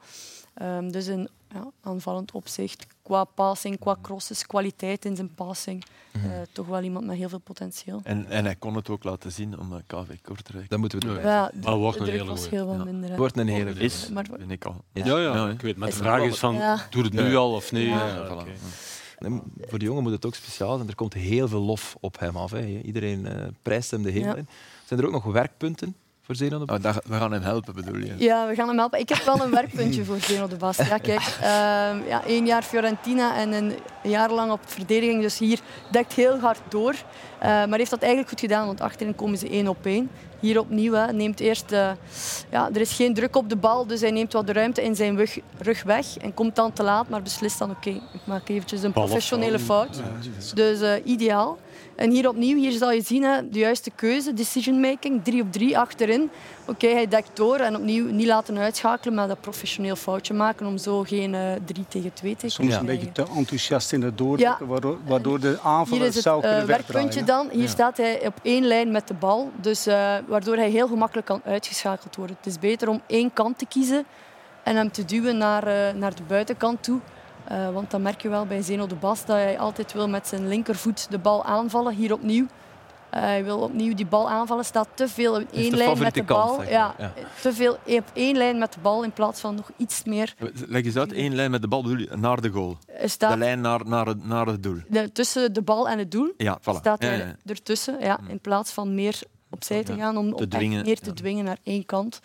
[0.61, 5.85] Um, dus in ja, aanvallend opzicht, qua passing, qua crosses, kwaliteit in zijn passing.
[6.13, 6.31] Mm -hmm.
[6.31, 7.99] uh, toch wel iemand met heel veel potentieel.
[8.03, 10.69] En, en hij kon het ook laten zien om KV Kortrijk.
[10.69, 11.19] Dat moeten we doen.
[11.19, 13.09] Ja, dat wordt een hele was heel wat minder.
[13.09, 13.15] Ja.
[13.15, 13.71] Wordt een hele.
[13.71, 14.83] Is, maar, ben ik al.
[14.93, 15.77] Ja, ja, ja, ik weet.
[15.77, 17.87] Maar de vraag is van, doe het nu al of nee?
[17.87, 18.27] Ja.
[18.27, 18.31] Voilà.
[18.31, 19.41] Okay.
[19.59, 20.87] Voor de jongen moet het ook speciaal zijn.
[20.89, 22.51] Er komt heel veel lof op hem af.
[22.51, 22.65] Hè.
[22.65, 24.47] Iedereen uh, prijst hem de hemel in.
[24.85, 25.81] Zijn er ook nog werkpunt
[26.27, 26.85] voor Zeno de Bast?
[26.85, 28.13] Oh, we gaan hem helpen, bedoel je?
[28.17, 28.99] Ja, we gaan hem helpen.
[28.99, 30.87] Ik heb wel een werkpuntje voor Zeno de Bast.
[30.87, 31.47] Ja, kijk, uh,
[32.07, 35.21] ja, één jaar Fiorentina en een jaar lang op verdediging.
[35.21, 35.59] Dus hier
[35.91, 36.93] dekt heel hard door.
[36.93, 40.09] Uh, maar heeft dat eigenlijk goed gedaan, want achterin komen ze één op één.
[40.39, 41.71] Hier opnieuw, hè, neemt eerst...
[41.71, 41.91] Uh,
[42.49, 44.95] ja, er is geen druk op de bal, dus hij neemt wat de ruimte in
[44.95, 46.17] zijn rug, rug weg.
[46.17, 49.59] En komt dan te laat, maar beslist dan, oké, okay, ik maak eventjes een professionele
[49.59, 50.01] fout.
[50.53, 51.57] Dus uh, ideaal.
[51.97, 55.51] En hier opnieuw, hier zal je zien, hè, de juiste keuze, decision making, drie op
[55.51, 56.29] drie achterin.
[56.65, 60.77] Oké, hij dekt door en opnieuw niet laten uitschakelen, maar dat professioneel foutje maken om
[60.77, 64.67] zo geen uh, 3 tegen 2 te Soms een beetje te enthousiast in het doordekken,
[64.69, 64.97] ja.
[65.05, 67.49] waardoor, de aanvaller zelf kunnen uh, werkpuntje dan.
[67.51, 67.67] Hier ja.
[67.67, 71.41] staat hij op één lijn met de bal, dus, uh, waardoor hij heel gemakkelijk kan
[71.45, 72.35] uitgeschakeld worden.
[72.35, 74.05] Het is beter om één kant te kiezen
[74.63, 76.99] en hem te duwen naar, naar de buitenkant toe.
[77.51, 80.27] Uh, want dan merk je wel bij Zeno de Bas dat hij altijd wil met
[80.27, 81.95] zijn linkervoet de bal aanvallen.
[81.95, 82.43] Hier opnieuw.
[83.13, 84.65] Uh, hij wil opnieuw die bal aanvallen.
[84.65, 86.55] Staat te veel op één lijn met de bal.
[86.55, 89.71] Kant, ja, ja, Te veel op één lijn met de bal in plaats van nog
[89.77, 90.33] iets meer.
[90.67, 92.77] Leg eens uit, één lijn met de bal bedoel je naar de goal.
[93.03, 94.77] Staat de lijn naar, naar, het, naar het doel.
[94.87, 96.79] De, tussen de bal en het doel ja, voilà.
[96.79, 97.35] staat hij ja, ja.
[97.45, 97.99] ertussen.
[97.99, 101.57] Ja, in plaats van meer opzij te gaan om te dwingen, meer te dwingen naar
[101.63, 102.19] één kant.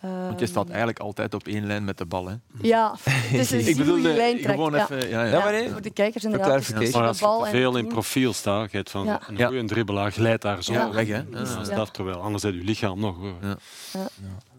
[0.00, 2.28] Want je staat eigenlijk altijd op één lijn met de bal.
[2.28, 2.34] Hè?
[2.60, 2.94] Ja,
[3.32, 4.82] dus ik bedoel lijn gewoon ja.
[4.82, 5.08] even.
[5.08, 5.30] Ja, ja.
[5.30, 6.66] ja maar voor de kijkers inderdaad.
[6.66, 9.20] Ja, maar als je veel in profiel staat, je van ja.
[9.28, 11.06] een goede dribbelaar glijdt daar zo weg.
[11.06, 11.22] Hè?
[11.30, 11.74] Ja.
[11.74, 13.16] Dat terwijl, anders is je lichaam nog.
[13.42, 13.56] Ja.
[13.92, 14.08] Ja.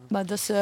[0.07, 0.57] Maar dat is, uh,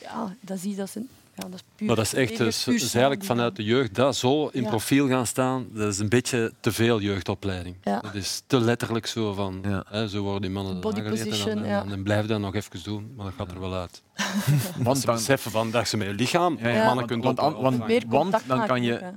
[0.00, 1.04] ja, dat zie je dat ze
[1.36, 3.94] ja, dat is puur, maar dat is echt dus, puur is eigenlijk vanuit de jeugd
[3.94, 4.68] dat zo in ja.
[4.68, 7.76] profiel gaan staan, dat is een beetje te veel jeugdopleiding.
[7.82, 8.00] Ja.
[8.00, 9.84] Dat is te letterlijk zo van, ja.
[9.88, 13.12] hè, zo worden die mannen Body aangeleerd en, en, dan blijf dat nog even doen,
[13.16, 14.02] maar dat gaat er wel uit.
[14.78, 17.76] want ze beseffen van dat ze met je lichaam ja, mannen want, kunt want, want,
[17.78, 19.12] want, want dan kan je...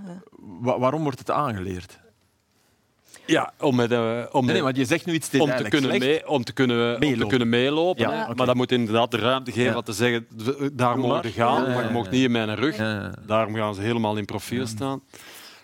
[0.62, 2.00] Waarom wordt het aangeleerd?
[3.30, 6.00] Ja, om, met, uh, om, nee, nee, want je zegt nu iets om, te kunnen
[6.00, 8.10] mee, om, te kunnen, om te kunnen meelopen.
[8.10, 8.34] Ja, okay.
[8.36, 10.28] Maar dat moet inderdaad de ruimte geven om te zeggen,
[10.74, 12.76] daar mogen gaan, maar je mag niet in mijn rug.
[13.26, 15.02] Daarom gaan ze helemaal in profiel staan.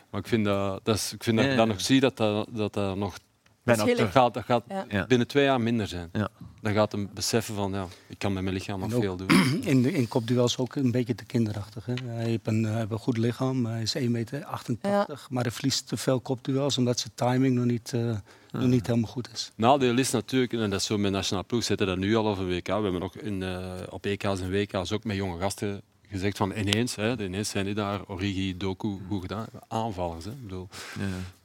[0.10, 2.74] Maar ik vind dat, dat, is, ik vind dat, dat nog zie dat dat, dat,
[2.74, 3.18] dat nog
[3.66, 5.06] Dat is dat gaat, dat gaat Ja.
[5.08, 6.10] binnen twee jaar minder zijn.
[6.14, 6.30] Ja.
[6.62, 9.28] Dan gaat hem beseffen van, ja, ik kan met mijn lichaam nog ook- veel doen.
[9.64, 11.86] In, de- in kopduels ook een beetje te kinderachtig.
[11.86, 11.94] Hè?
[12.06, 15.88] Hij heeft een, hij heeft een goed lichaam, hij is 1,88 meter, maar hij verliest
[15.88, 18.18] te veel kopduels omdat zijn timing nog niet, eh,
[18.52, 19.52] nog niet helemaal goed is.
[19.56, 22.48] Nadeel is natuurlijk, en dat is zo met nationale ploeg, zitten dat nu al over
[22.48, 22.68] WK.
[22.68, 26.52] We hebben ook in, eh, op EK's en WK's ook met jonge gasten gezegd van
[26.52, 29.46] ineens, hè, ineens zijn die daar, Origi, Doku, goed gedaan.
[29.68, 30.32] Aanvallers, hè.
[30.32, 30.68] Ik bedoel,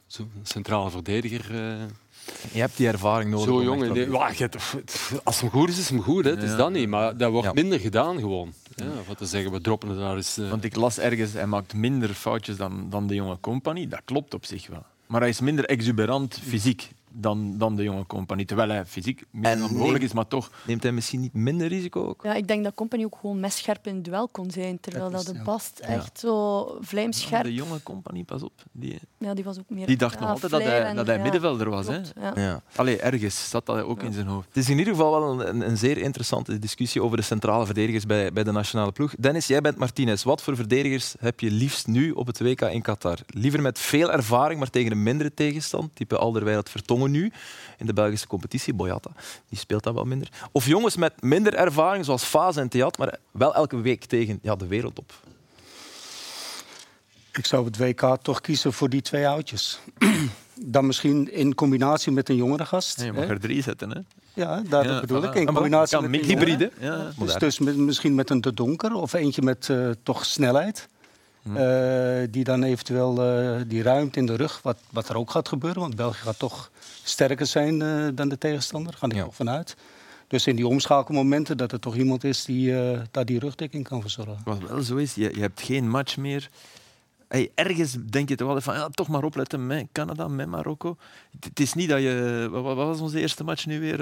[0.06, 1.54] zo, een centrale verdediger.
[1.54, 1.82] eh,
[2.52, 3.46] Je hebt die ervaring nodig.
[3.46, 3.82] zo om jong.
[3.82, 4.56] echt Nee, wat- ja, je hebt-
[5.24, 6.24] als hem goed is, is hem goed.
[6.24, 6.30] Hè.
[6.30, 6.88] Het is dat niet.
[6.88, 7.52] Maar dat wordt Ja.
[7.52, 8.52] minder gedaan gewoon.
[8.76, 10.38] Ja, wat te zeggen, we droppen het daar eens.
[10.38, 13.88] eh, Want ik las ergens, hij maakt minder foutjes dan, dan de jonge compagnie.
[13.88, 14.82] Dat klopt op zich wel.
[15.06, 18.46] Maar hij is minder exuberant fysiek dan, dan de jonge compagnie.
[18.46, 20.06] Terwijl hij fysiek meer En dan mogelijk nee.
[20.08, 20.50] is, maar toch.
[20.66, 22.20] Neemt hij misschien niet minder risico ook?
[22.22, 24.80] Ja, ik denk dat Company ook gewoon messcherp in het duel kon zijn.
[24.80, 25.42] Terwijl Dat dat is- de ja.
[25.44, 27.42] Bast echt zo vlijmscherp...
[27.44, 28.52] De jonge compagnie, pas op.
[28.72, 29.86] Die, Ja, die was ook meer...
[29.86, 31.86] die dacht ja, nog altijd dat hij, en- dat hij ja, middenvelder was.
[31.86, 32.00] Hè?
[32.00, 32.36] klopt.
[32.38, 32.62] Ja.
[32.76, 34.48] Allee, ergens zat dat ook in zijn hoofd.
[34.48, 38.06] Het is in ieder geval wel een, een zeer interessante discussie over de centrale verdedigers
[38.06, 39.14] bij, bij de nationale ploeg.
[39.18, 40.22] Dennis, jij bent Martinez.
[40.22, 43.18] Wat voor verdedigers heb je liefst nu op het WK in Qatar?
[43.26, 47.32] Liever met veel ervaring, maar tegen een mindere tegenstand, type Alderweireld Vertongen nu
[47.78, 49.10] in de Belgische competitie, Boyata,
[49.48, 50.28] die speelt dat wel minder.
[50.52, 54.56] Of jongens met minder ervaring, zoals Faas en Theat, maar wel elke week tegen ja,
[54.56, 55.12] de wereldtop.
[57.32, 59.80] Ik zou het WK toch kiezen voor die twee oudjes.
[60.62, 62.98] Dan misschien in combinatie met een jongere gast.
[62.98, 63.18] Ja, je hè?
[63.18, 63.90] mag er drie zetten.
[63.90, 64.00] Hè?
[64.34, 65.24] Ja, daar Ja, bedoel voilà.
[65.24, 65.34] ik.
[65.34, 66.70] In Maar combinatie met hybride.
[66.80, 67.10] Ja.
[67.18, 70.88] Dus, dus met, misschien met een De Donker of eentje met eh, toch snelheid.
[71.42, 71.56] Hm.
[71.56, 75.48] Eh, die dan eventueel eh, die ruimte in de rug, wat, wat er ook gaat
[75.48, 75.80] gebeuren.
[75.80, 76.70] Want België gaat toch
[77.02, 78.94] sterker zijn eh, dan de tegenstander.
[78.94, 79.26] Ga ik Ja.
[79.30, 79.76] vanuit.
[80.28, 84.00] Dus in die omschakelmomenten dat er toch iemand is die eh, daar die rugdekking kan
[84.00, 84.38] verzorgen.
[84.44, 86.50] Wat wel zo is, je, je hebt geen match meer.
[87.28, 90.96] Hey, ergens denk je toch wel van, ja, toch maar opletten met Canada, met Marokko.
[91.40, 92.48] Het, is niet dat je...
[92.50, 94.00] Wat, wat was onze eerste match nu weer?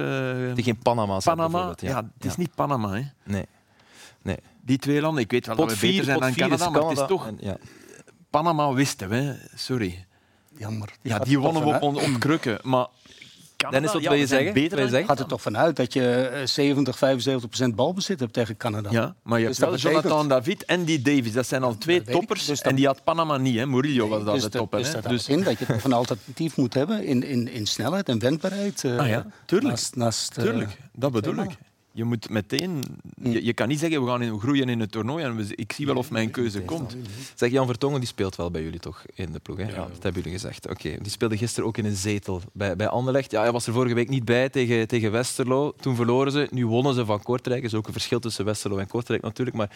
[0.49, 1.21] eh, Tegen Panama.
[1.21, 1.57] zijn Panama?
[1.59, 2.95] bijvoorbeeld, Ja, het is niet Panama.
[2.95, 3.03] Hè.
[3.25, 3.47] Nee.
[4.23, 4.37] nee.
[4.69, 6.65] Die twee landen, ik weet wel Pot dat we beter 4, zijn dan 4 Canada,
[6.65, 7.27] is maar het is toch...
[7.27, 7.57] En, ja.
[8.31, 10.05] Panama wisten we, sorry.
[10.59, 10.89] Jammer.
[11.03, 12.87] Ja, die wonnen we op, on- op krukken, maar...
[13.57, 14.53] Canada, Dennis, wat ja, wil je zeggen?
[14.53, 15.09] Beter je zeggen?
[15.09, 18.91] gaat er toch vanuit dat je eh, 70, 75 procent balbezit hebt tegen Canada.
[18.91, 21.33] Ja, maar je Dus hebt dat wel Jonathan David en die Davis.
[21.33, 22.45] Dat zijn al twee toppers.
[22.47, 23.57] Dus dat- En die had Panama niet.
[23.57, 23.67] Hè.
[23.67, 24.79] Murillo was dat dus de dat- topper.
[24.79, 28.09] dus dat Dus, in dat je toch een alternatief moet hebben in, in, in snelheid
[28.09, 28.85] en wendbaarheid.
[28.85, 29.71] eh, Ah ja, tuurlijk.
[29.71, 31.51] Naast, naast, eh, Tuurlijk, dat bedoel ik.
[31.99, 32.83] Je moet meteen...
[33.23, 35.73] Je, je kan niet zeggen, we gaan in, groeien in het toernooi en we- ik
[35.73, 36.97] zie wel of mijn keuze komt.
[37.35, 39.57] Zeg, Jan Vertongen die speelt wel bij jullie toch in de ploeg.
[39.59, 39.65] Hè?
[39.75, 40.69] Dat hebben jullie gezegd.
[40.69, 43.31] Oké, Die speelde gisteren ook in een zetel bij, bij Anderlecht.
[43.31, 45.73] Ja, hij was er vorige week niet bij tegen, tegen Westerlo.
[45.81, 46.49] Toen verloren ze.
[46.51, 47.59] Nu wonnen ze van Kortrijk.
[47.61, 49.57] Er is ook een verschil tussen Westerlo en Kortrijk natuurlijk.
[49.57, 49.71] Maar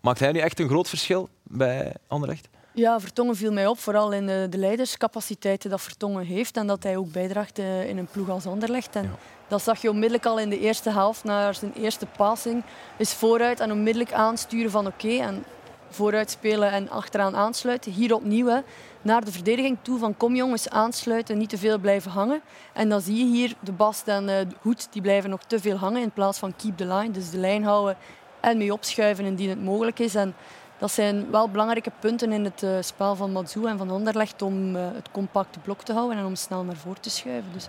[0.00, 2.48] maakt hij nu echt een groot verschil bij Anderlecht?
[2.76, 6.82] Ja, Vertongen viel mij op, vooral in de, de leiderscapaciteiten dat Vertongen heeft en dat
[6.82, 8.96] hij ook bijdraagt eh, in een ploeg als Anderlecht.
[8.96, 9.10] En Ja.
[9.48, 12.64] Dat zag je onmiddellijk al in de eerste helft, naar zijn eerste passing.
[12.96, 15.44] Is vooruit en onmiddellijk aansturen van oké, en
[15.88, 17.92] vooruit spelen en achteraan aansluiten.
[17.92, 18.60] Hier opnieuw hè,
[19.02, 22.40] naar de verdediging toe van kom jongens, aansluiten, niet te veel blijven hangen.
[22.72, 25.60] En dan zie je hier de Bast en eh, de Hoed, die blijven nog te
[25.60, 27.10] veel hangen in plaats van keep the line.
[27.10, 27.96] Dus de lijn houden
[28.40, 30.14] en mee opschuiven indien het mogelijk is.
[30.14, 30.34] En
[30.78, 34.76] dat zijn wel belangrijke punten in het eh, spel van Mazou en van Anderlecht om
[34.76, 37.52] eh, het compacte blok te houden en om snel naar voren te schuiven.
[37.52, 37.66] Dus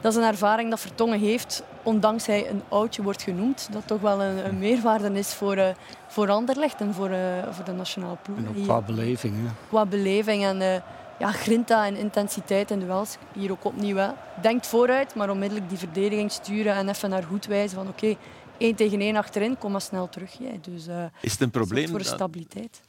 [0.00, 3.68] dat is een ervaring dat Vertongen heeft, ondanks hij een oudje wordt genoemd.
[3.72, 5.68] Dat toch wel een, een meerwaarde is voor, eh,
[6.06, 7.10] voor Anderlecht en voor,
[7.50, 8.36] voor de nationale ploeg.
[8.36, 9.34] En ook qua beleving.
[9.36, 9.50] Hè.
[9.68, 10.82] qua beleving en
[11.18, 13.16] ja, grinta en intensiteit in duels.
[13.32, 13.96] Hier ook opnieuw.
[13.96, 14.08] Hè.
[14.40, 18.16] Denkt vooruit, maar onmiddellijk die verdediging sturen en even naar goed wijzen van oké,
[18.60, 20.38] één tegen één achterin, kom maar snel terug.
[20.38, 20.58] Jij.
[20.62, 22.80] Dus eh Is het een probleem voor de dat, stabiliteit.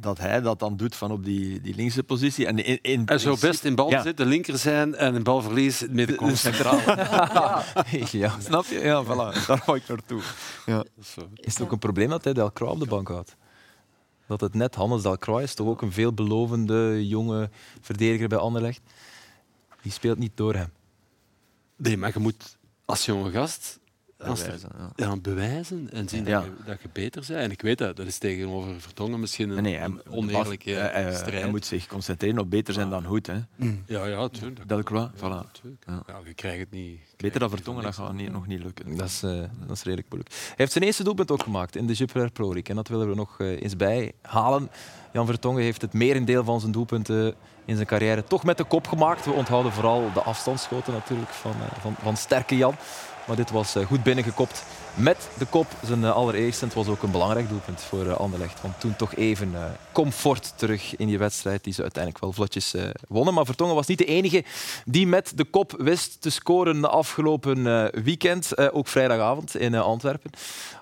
[0.00, 2.46] dat hij dat dan doet van op die, die linkse positie?
[2.46, 5.92] En in, in Hij zou best in balbezit de linker zijn en in balverlies het
[5.92, 6.38] middenkomt.
[6.38, 6.80] centraal.
[8.10, 8.36] ja.
[8.40, 8.78] Snap je?
[8.78, 9.46] Ja, voilà.
[9.46, 10.20] Daar wou ik naartoe.
[10.66, 10.84] Ja.
[11.34, 13.36] Is het ook een probleem dat hij Delcroix op de bank houdt?
[14.26, 18.80] Dat het net Hannes Delcroix is, toch ook een veelbelovende jonge verdediger bij Anderlecht.
[19.82, 20.72] Die speelt niet door hem.
[21.76, 23.78] Nee, maar je moet als jonge gast
[24.26, 24.90] als Bewijzen, ja.
[25.06, 26.40] ja, bewijzen en zien Ja.
[26.40, 27.40] dat, je, dat je beter bent.
[27.40, 30.70] En ik weet dat, dat is tegenover Vertongen misschien een, Nee, oneerlijke
[31.14, 31.40] strijd.
[31.42, 33.26] hij moet zich concentreren op beter zijn dan goed.
[33.26, 33.34] Hè.
[33.86, 34.68] Ja, ja, tuurlijk.
[34.68, 35.44] Delcroix, Ja, voilà.
[35.46, 35.82] natuurlijk.
[35.86, 36.02] Ja.
[36.06, 36.98] Ja, je krijgt het niet.
[37.16, 38.96] Beter dan Vertongen, dat gaat niet, nog niet lukken.
[38.96, 39.30] Dat is, eh,
[39.66, 40.34] dat is redelijk moeilijk.
[40.34, 42.64] Hij heeft zijn eerste doelpunt ook gemaakt in de Jupiler Pro League.
[42.68, 44.70] En dat willen we nog eh, eens bijhalen.
[45.12, 48.86] Jan Vertongen heeft het merendeel van zijn doelpunten in zijn carrière toch met de kop
[48.86, 49.24] gemaakt.
[49.24, 52.74] We onthouden vooral de afstandsschoten natuurlijk van, eh, van, van sterke Jan.
[53.28, 54.64] Maar dit was eh, goed binnengekopt
[54.94, 55.66] met de kop.
[55.84, 56.64] Zijn eh, allereerste.
[56.64, 58.60] Het was ook een belangrijk doelpunt voor eh, Anderlecht.
[58.60, 59.54] Want toen toch even
[59.92, 62.74] comfort terug in die wedstrijd die ze uiteindelijk wel vlotjes
[63.08, 63.34] wonnen.
[63.34, 64.44] Maar Vertongen was niet de enige
[64.84, 68.72] die met de kop wist te scoren de afgelopen weekend.
[68.72, 70.30] Ook vrijdagavond in Antwerpen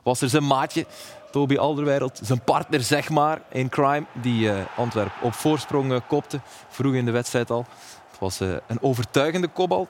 [0.03, 0.87] was er zijn maatje.
[1.31, 6.95] Toby Alderweireld, zijn partner zeg maar in crime, die eh Antwerp op voorsprong kopte, vroeg
[6.95, 7.67] in de wedstrijd al.
[8.11, 9.89] Het was een overtuigende kopbal.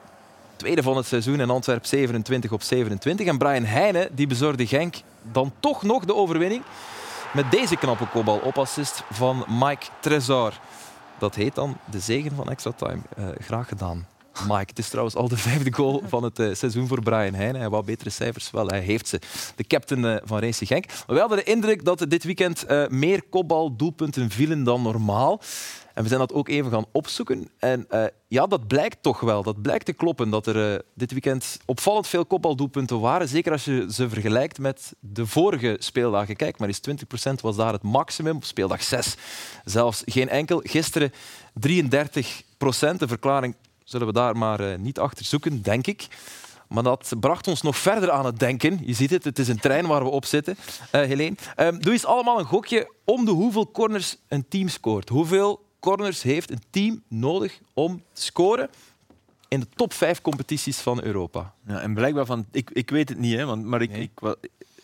[0.57, 3.27] Tweede van het seizoen in Antwerp 27 op 27.
[3.27, 4.95] En Brian Heijnen die bezorgde Genk
[5.33, 6.62] dan toch nog de overwinning
[7.35, 10.53] met deze knappe kopbal op assist van Mike Trezor.
[11.19, 13.01] Dat heet dan de zegen van extra time.
[13.16, 14.07] Eh, graag gedaan.
[14.49, 17.61] Mike, het is trouwens al de vijfde goal van het eh, seizoen voor Brian Heijnen.
[17.61, 18.51] Hij wou betere cijfers.
[18.51, 19.21] Wel, hij heeft ze.
[19.57, 20.87] De captain eh, van Racing Genk.
[20.87, 25.40] Maar we hadden de indruk dat dit weekend meer kopbaldoelpunten vielen dan normaal.
[25.97, 27.51] En we zijn dat ook even gaan opzoeken.
[27.59, 29.43] En eh, ja, dat blijkt toch wel.
[29.43, 33.29] Dat blijkt te kloppen dat er eh, dit weekend opvallend veel kopbaldoelpunten waren.
[33.29, 36.37] Zeker als je ze vergelijkt met de vorige speeldagen.
[36.37, 36.81] Kijk, maar eens
[37.31, 38.37] 20% was daar het maximum.
[38.37, 39.15] Op speeldag 6
[39.65, 40.61] zelfs geen enkel.
[40.65, 41.13] Gisteren
[41.67, 46.07] 33% De verklaring zullen we daar maar eh, niet achter zoeken, denk ik.
[46.69, 48.81] Maar dat bracht ons nog verder aan het denken.
[48.83, 50.57] Je ziet het, het is een trein waar we op zitten.
[50.91, 55.09] Helene, Ehm, doe eens allemaal een gokje om de hoeveel corners een team scoort.
[55.09, 58.68] Hoeveel corners heeft een team nodig om te scoren
[59.49, 61.53] in de top 5 competities van Europa?
[61.66, 64.03] Ja, en blijkbaar van, ik, ik weet het niet, hè, want, maar ik, Nee.
[64.03, 64.11] ik,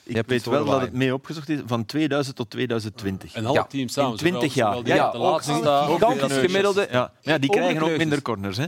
[0.04, 3.32] ik weet wel dat het mee opgezocht is van 2000 tot 2020.
[3.34, 4.10] En alle Ja, teams samen.
[4.12, 4.76] in 20 jaar.
[4.86, 6.88] Ja, de ook laatste gigantisch gemiddelde.
[6.90, 8.56] Ja, ja die krijgen ook de minder corners.
[8.56, 8.66] Hè.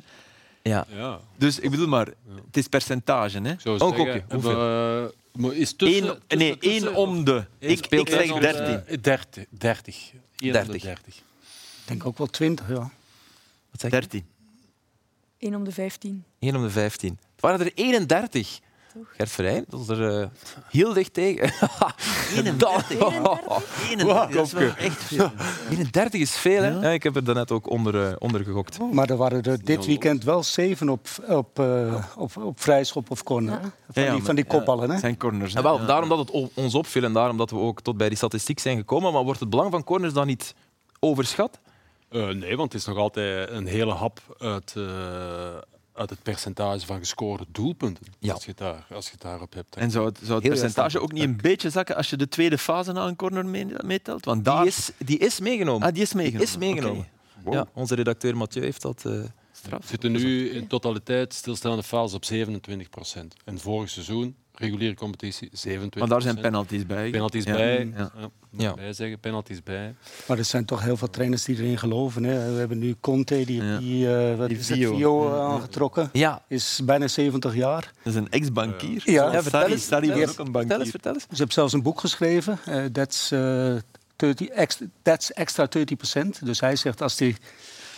[0.63, 0.87] Ja.
[0.89, 2.07] Ja, Dus ik bedoel maar,
[2.47, 3.41] het is percentage.
[3.41, 3.53] Hè.
[3.71, 4.57] Ook zeggen, Hoeveel?
[4.57, 7.45] we, eh, maar is tussen, Eén, tussen- nee, tussen- één om de.
[7.59, 8.83] Ik, ik zeg om 13.
[8.87, 9.45] de- 30.
[9.51, 10.11] 30.
[10.37, 11.23] Eén om de 30.
[11.85, 11.89] 30.
[11.89, 12.91] Ik denk ook wel 20, ja.
[13.71, 13.97] Wat zeg je?
[14.01, 14.27] 13.
[15.39, 16.25] 1 om de 15.
[16.39, 17.19] 1 om de 15.
[17.33, 18.61] Het waren er 31.
[19.17, 20.29] Gert Verheyen, dat is er eh,
[20.71, 21.53] heel dicht tegen.
[22.37, 22.91] 31.
[23.91, 24.29] 31?
[24.37, 25.31] dat is wel echt veel.
[25.71, 26.69] 31 is veel, hè?
[26.71, 26.91] Ja.
[26.91, 28.79] Ik heb er daarnet ook onder, eh, onder gegokt.
[28.93, 33.23] Maar er waren er dit weekend wel zeven op, op, eh, op, op vrijschop of
[33.23, 33.53] corner.
[33.53, 33.61] Ja.
[33.61, 34.85] Van, ja, die, maar- van die kopballen.
[34.87, 34.91] Hè?
[34.93, 35.55] Het zijn corners.
[35.55, 35.63] hè.
[35.63, 38.59] Wel, daarom dat het ons opviel en daarom dat we ook tot bij die statistiek
[38.59, 39.13] zijn gekomen.
[39.13, 40.55] Maar wordt het belang van corners dan niet
[41.01, 41.59] overschat?
[42.15, 45.57] Eh, nee, want het is nog altijd een hele hap uit, eh,
[45.93, 48.07] uit het percentage van gescoorde doelpunten.
[48.19, 48.33] Ja.
[48.33, 49.77] Als, je het daar, als je het daarop hebt.
[49.77, 52.59] En zou het, zou het percentage ook niet een beetje zakken als je de tweede
[52.59, 54.25] fase na een corner mee- meetelt?
[54.25, 54.59] Want daar...
[54.59, 55.87] Die is, die is meegenomen.
[55.89, 56.47] Ah, die is meegenomen.
[56.47, 56.99] Die is meegenomen.
[57.01, 57.45] Oké.
[57.45, 57.55] Wow.
[57.55, 59.03] Ja, onze redacteur Mathieu heeft dat.
[59.07, 59.13] eh,
[59.53, 59.81] Straf.
[59.81, 63.35] We zitten nu in totaliteit stilstaande fase op 27 procent.
[63.45, 67.11] En vorig seizoen, reguliere competitie, 27 Maar daar zijn penalties bij.
[67.11, 67.53] penalties Ja.
[67.53, 67.93] bij.
[67.97, 68.11] Ja.
[68.19, 68.29] Ja.
[68.57, 68.75] Ja.
[68.75, 69.95] Bij zeggen, penalties bij.
[70.27, 72.25] Maar er zijn toch heel veel trainers die erin geloven.
[72.25, 72.53] Hè.
[72.53, 73.79] We hebben nu Conte, die, Ja.
[73.79, 74.95] die, eh, het, Vio.
[74.97, 75.41] Vio Ja.
[75.43, 76.09] aangetrokken.
[76.13, 77.93] ja, Is bijna 70 jaar.
[78.03, 79.03] Dat is een ex-bankier.
[79.05, 79.33] Ja.
[79.33, 80.31] Ja, vertel eens, Sarri was eens.
[80.31, 80.91] ook een vertel eens, bankier.
[80.91, 81.23] vertel eens.
[81.23, 82.59] Ze hebben zelfs een boek geschreven.
[82.65, 83.75] eh that's, eh
[84.17, 87.37] 30 extra, that's extra 30% Dus hij zegt als die,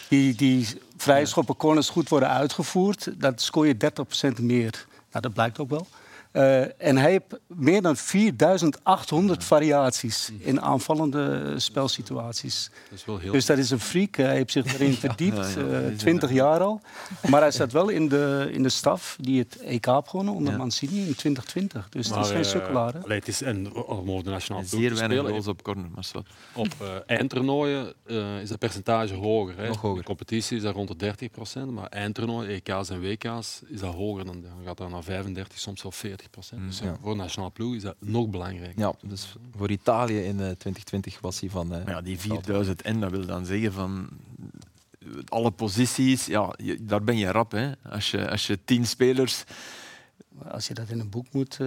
[0.09, 0.67] die, die
[0.97, 4.87] vrijschoppen corners goed worden uitgevoerd, dan scoor je 30% meer.
[5.11, 5.87] Nou, dat blijkt ook wel.
[6.37, 12.71] Eh, en hij heeft meer dan 4800 variaties in aanvallende spelsituaties.
[12.91, 14.17] Dat is wel heel Dus dat is een freak.
[14.17, 16.81] Hij heeft zich erin verdiept, ja, eh, dat is 20 jaar al.
[17.29, 20.53] Maar hij staat wel in de, in de staf die het EK heeft gewonnen onder
[20.53, 20.59] Ja.
[20.59, 21.89] Mancini in 2020.
[21.89, 22.95] Dus het is geen eh, sukkelaar.
[23.07, 25.91] het is, en om over de nationale Zeer weinig goals op corner.
[25.95, 26.29] Maar zwart.
[26.55, 29.57] Op eh, eindtoernooien eh, is dat percentage hoger.
[29.57, 29.69] Hè.
[29.69, 29.99] Nog hoger.
[29.99, 33.95] De competitie is dat rond de 30 procent, maar eindtoernooi, EK's en WK's is dat
[33.95, 34.25] hoger.
[34.25, 36.26] Dan, dan gaat dat naar 35, soms wel 40 procent.
[36.67, 36.97] Dus ja, Ja.
[37.03, 38.79] voor de nationale ploeg is dat nog belangrijker.
[38.81, 41.75] Ja, dus voor Italië in eh, 2020 was hij van.
[41.75, 44.09] eh, ja, die 4000 en dat wil dan zeggen van
[44.99, 47.51] eh, alle posities, ja, je- daar ben je rap.
[47.53, 47.71] Hè.
[47.91, 49.45] Als, je, als je tien spelers,
[50.51, 51.67] Als je dat in een boek moet eh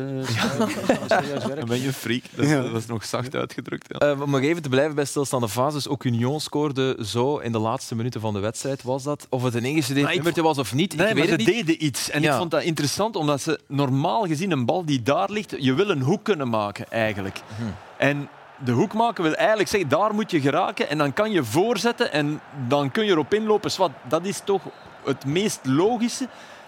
[1.07, 2.21] schrijven, dan ben je een freak.
[2.35, 2.61] Dat is, Ja.
[2.61, 3.85] dat is nog zacht uitgedrukt.
[3.89, 3.99] Ja.
[4.11, 5.87] Eh, om nog even te blijven bij stilstaande fases.
[5.87, 8.83] Ook Union scoorde zo in de laatste minuten van de wedstrijd.
[8.83, 9.27] Was dat?
[9.29, 11.35] Of het een ingestudeerd Maar ik nummertje was of niet, Nee, ik maar weet ze
[11.43, 11.65] het niet.
[11.67, 12.09] deden iets.
[12.09, 12.31] En Ja.
[12.31, 15.89] ik vond dat interessant, omdat ze normaal gezien een bal die daar ligt, je wil
[15.89, 17.41] een hoek kunnen maken eigenlijk.
[17.57, 17.63] Hm.
[17.97, 18.29] En
[18.65, 22.11] de hoek maken wil eigenlijk zeggen, daar moet je geraken en dan kan je voorzetten
[22.11, 23.71] en dan kun je erop inlopen.
[23.71, 24.61] Zwat, dat is toch
[25.05, 26.27] het meest logische.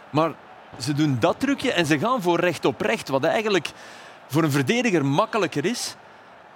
[0.10, 0.34] Maar
[0.80, 3.70] ze doen dat trucje en ze gaan voor recht op recht, wat eigenlijk
[4.28, 5.96] voor een verdediger makkelijker is.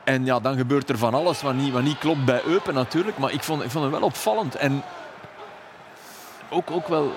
[0.04, 3.18] En ja, dan gebeurt er van alles wat niet, wat niet klopt bij Eupen natuurlijk.
[3.18, 4.56] Maar ik vond, ik vond het wel opvallend.
[4.56, 4.84] En
[6.50, 7.14] ook, ook wel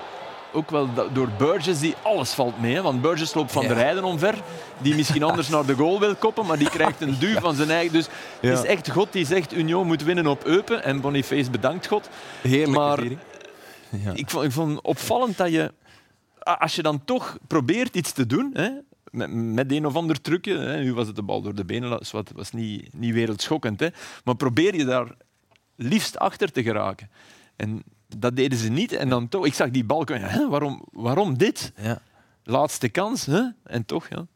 [0.53, 2.73] ook wel door Burgess, die alles valt mee.
[2.73, 2.81] Hè?
[2.81, 4.35] Want Burgess loopt van de rijden omver,
[4.77, 7.69] die misschien anders naar de goal wil koppen, maar die krijgt een duw van zijn
[7.69, 7.93] eigen.
[7.93, 8.07] Dus
[8.39, 10.83] het is echt God die zegt, Union moet winnen op Eupen.
[10.83, 12.09] En Boniface bedankt God.
[12.65, 14.11] Maar ja.
[14.13, 15.71] ik, vond, ik vond opvallend dat je,
[16.43, 18.69] als je dan toch probeert iets te doen, hè,
[19.11, 21.89] met, met een of ander trucje, hè, nu was het de bal door de benen,
[21.89, 23.87] dat was, was niet, niet wereldschokkend, hè,
[24.23, 25.15] maar probeer je daar
[25.75, 27.09] liefst achter te geraken.
[27.55, 27.83] En
[28.17, 28.91] dat deden ze niet.
[28.91, 31.73] En dan toch, ik zag die bal hè, waarom, waarom dit?
[31.81, 32.01] Ja.
[32.43, 33.41] Laatste kans, hè?
[33.63, 34.27] en toch, ja.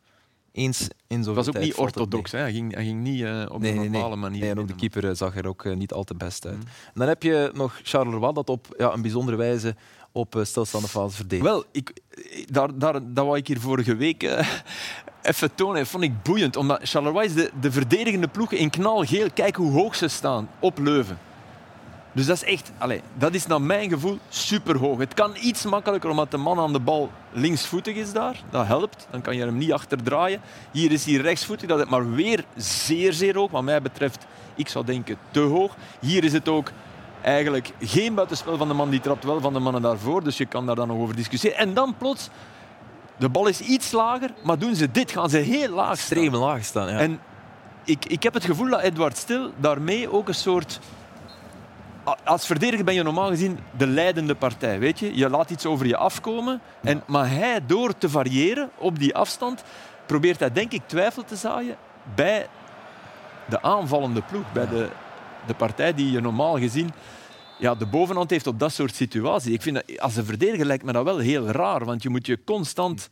[0.52, 2.40] Eens in zo'n was ook niet orthodox, hè?
[2.40, 4.18] Hij, ging, hij ging niet uh, op nee, een normale nee.
[4.18, 4.40] manier.
[4.40, 6.56] Nee, en ook de keeper uh, zag er ook uh, niet al te best uit.
[6.56, 6.62] Mm.
[6.62, 9.76] En dan heb je nog Charleroi, dat op ja, een bijzondere wijze
[10.14, 11.50] op stilstaande fase verdedigt.
[11.50, 11.94] Wel, ik,
[12.46, 14.24] daar, daar, dat wou ik hier vorige week
[15.22, 15.88] even tonen.
[15.88, 19.28] Vond ik boeiend, omdat Charleroi de, de verdedigende ploeg in knalgeel.
[19.34, 21.18] Kijk hoe hoog ze staan op Leuven.
[22.12, 24.98] Dus dat is echt, allez, dat is naar mijn gevoel super hoog.
[24.98, 28.44] Het kan iets makkelijker omdat de man aan de bal linksvoetig is daar.
[28.50, 29.08] Dat helpt.
[29.12, 30.42] Dan kan je hem niet achterdraaien.
[30.72, 31.68] Hier is hij rechtsvoetig.
[31.68, 33.52] Dat is maar weer zeer, zeer hoog.
[33.52, 35.76] Wat mij betreft, ik zou denken te hoog.
[36.00, 36.72] Hier is het ook
[37.24, 40.24] eigenlijk geen buitenspel van de man die trapt, wel van de mannen daarvoor.
[40.24, 41.58] Dus je kan daar dan nog over discussiëren.
[41.58, 42.30] En dan plots,
[43.18, 46.64] de bal is iets lager, maar doen ze dit, gaan ze heel laag Extreem laag
[46.64, 46.98] staan, ja.
[46.98, 47.20] En
[47.84, 50.80] ik, ik heb het gevoel dat Edward Stil daarmee ook een soort
[52.24, 54.80] als verdediger ben je normaal gezien de leidende partij.
[54.80, 55.18] Weet je?
[55.18, 56.62] je laat iets over je afkomen.
[56.82, 59.64] En, maar hij, door te variëren op die afstand,
[60.06, 61.76] probeert hij denk ik twijfel te zaaien
[62.16, 62.48] bij
[63.46, 64.52] de aanvallende ploeg.
[64.52, 64.90] Bij de,
[65.48, 66.92] de partij die je normaal gezien
[67.60, 69.54] ja, de bovenhand heeft op dat soort situaties.
[69.54, 72.26] Ik vind dat, als een verdediger lijkt me dat wel heel raar, want je moet
[72.26, 73.10] je constant...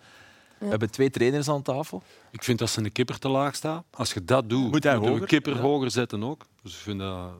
[0.57, 2.03] We hebben twee trainers aan tafel.
[2.31, 3.83] Ik vind dat ze een kipper te laag staat.
[3.91, 5.21] Als je dat doet, moet hij moet hoger?
[5.21, 6.45] je kipper hoger zetten ook.
[6.63, 7.31] Dus ik vind dat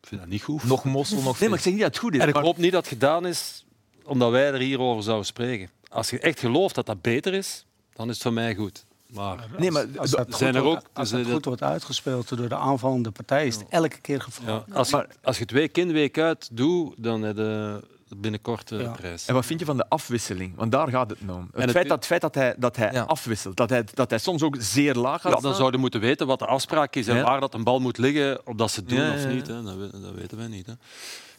[0.00, 0.64] ik vind dat niet goed.
[0.64, 2.20] Nog mossel, nog Nee, maar ik zeg niet dat het goed is.
[2.20, 3.64] En ik maar- hoop niet dat het gedaan is
[4.04, 5.70] omdat wij er hierover zouden spreken.
[5.88, 8.84] Als je echt gelooft dat dat beter is, dan is het voor mij goed.
[9.14, 12.36] Maar Nee, maar Als dat, goed, zijn er wordt, ook- als dat goed wordt uitgespeeld
[12.36, 14.66] door de aanvallende partij, is het elke keer gevaarlijk.
[14.68, 17.80] ja, als, je, als je het week in, week uit doet, dan heb je
[18.16, 18.90] binnenkort de Ja.
[18.90, 19.26] prijs.
[19.26, 20.56] En wat vind je van de afwisseling?
[20.56, 21.48] Want daar gaat het nou om.
[21.52, 23.02] Het, het- feit, dat, het feit dat hij, dat hij Ja.
[23.02, 26.00] afwisselt, dat hij, dat hij soms ook zeer laag gaat Ja, dan zouden we moeten
[26.00, 27.22] weten wat de afspraak is en Ja.
[27.22, 29.28] waar dat een bal moet liggen, of dat ze het doen of ja.
[29.28, 29.46] niet.
[29.46, 29.62] Hè.
[29.62, 30.66] Dat, dat weten wij niet.
[30.66, 30.72] Hè.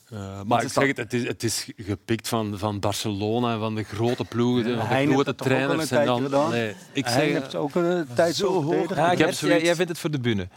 [0.09, 3.75] Eh, maar ik zeg het, het is, het is gepikt van, van Barcelona en van
[3.75, 5.91] de grote ploegen, de, Hein de grote trainers.
[5.91, 6.49] En dan, gedaan?
[6.51, 8.95] nee, ik Hij zeg, heeft ook een tijd zo verdedigd.
[8.95, 10.47] Ja, Ik heb jij, zoiets- jij vindt het voor de bühne.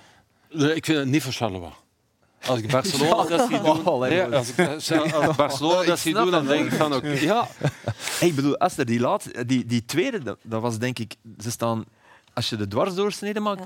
[0.51, 1.73] Nee, ik vind het niet voor Charleroi.
[2.47, 6.15] Als ik Barcelona dat zie doen, Oh, nee, als ik als ik Barcelona dat zie
[6.15, 7.49] doen, dan denk ik van oké, ja,
[8.19, 11.15] Hey, ik bedoel, Esther, die, laatste, die, die tweede, dat, dat was denk ik...
[11.39, 11.85] Ze staan,
[12.39, 13.63] als je de dwarsdoorsnede maakt,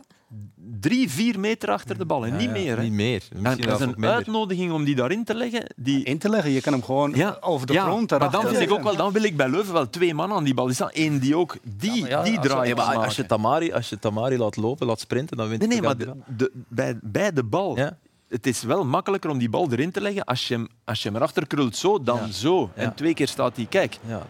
[0.81, 2.25] drie, vier meter achter de bal.
[2.25, 2.77] En Ja, niet ja, meer.
[2.77, 2.83] Hè.
[2.83, 3.23] Niet meer.
[3.35, 4.11] En dat is een minder.
[4.11, 5.65] uitnodiging om die daarin te leggen.
[5.77, 8.47] Die, In te leggen, je kan hem gewoon ja, over de ja, grond maar dan,
[8.47, 10.69] vind ik ook wel, dan wil ik bij Leuven wel twee man aan die bal.
[10.69, 13.05] Er staan één die ook die, Ja, maar ja, die als- draai ja, maar kan
[13.05, 13.27] als, je.
[13.27, 16.53] Tamari, als je Tamari laat lopen, laat sprinten, dan wint Nee, nee, maar de, de-
[16.69, 17.77] bij, bij de bal.
[17.77, 17.99] Ja.
[18.29, 20.25] Het is wel makkelijker om die bal erin te leggen.
[20.25, 22.31] Als je hem, als je hem erachter krult zo, dan Ja.
[22.33, 22.71] zo.
[22.75, 22.91] En Ja.
[22.91, 23.67] twee keer staat hij.
[23.67, 24.27] Kijk, Ja.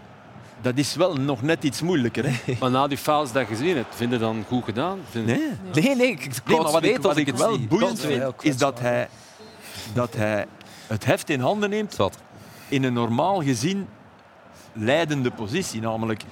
[0.63, 2.25] Dat is wel nog net iets moeilijker.
[2.27, 2.55] Hè?
[2.61, 4.99] maar na die fouls dat je gezien hebt, vind je dan goed gedaan?
[5.11, 5.49] Vind Nee.
[5.75, 8.57] Nee, nee, ik Nee, nee, maar wat ik, wat ik het wel boeiend vind, is
[8.57, 9.09] dat hij,
[9.93, 10.47] dat hij
[10.87, 12.19] het heft in handen neemt Wat?
[12.69, 13.89] in een normaal gezien
[14.73, 15.81] leidende positie.
[15.81, 16.23] Namelijk,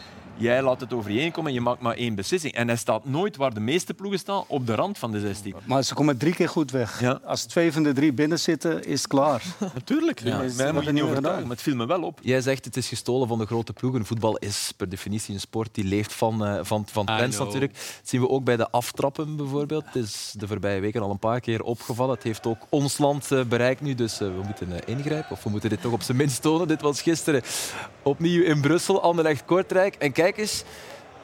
[0.40, 2.54] jij laat het over je heen komen en je maakt maar één beslissing.
[2.54, 5.54] En hij staat nooit waar de meeste ploegen staan, op de rand van de 16.
[5.64, 7.00] Maar ze komen drie keer goed weg.
[7.00, 7.20] Ja.
[7.24, 9.42] Als twee van de drie binnen zitten, is het klaar.
[9.74, 10.38] Natuurlijk, Ja.
[10.38, 12.18] mij dat moet je niet overtuigen, maar het viel me wel op.
[12.22, 14.06] Jij zegt het is gestolen van de grote ploegen.
[14.06, 17.72] Voetbal is per definitie een sport die leeft van, eh, van, van I trends natuurlijk.
[17.74, 19.84] Dat zien we ook bij de aftrappen bijvoorbeeld.
[19.86, 22.14] Het is de voorbije weken al een paar keer opgevallen.
[22.14, 25.30] Het heeft ook ons land eh, bereikt nu, dus eh, we moeten ingrijpen.
[25.30, 26.68] Of we moeten dit toch op zijn minst tonen.
[26.68, 27.42] Dit was gisteren
[28.02, 29.94] opnieuw in Brussel, Anderlecht-Kortrijk.
[29.94, 30.64] En kijk eens,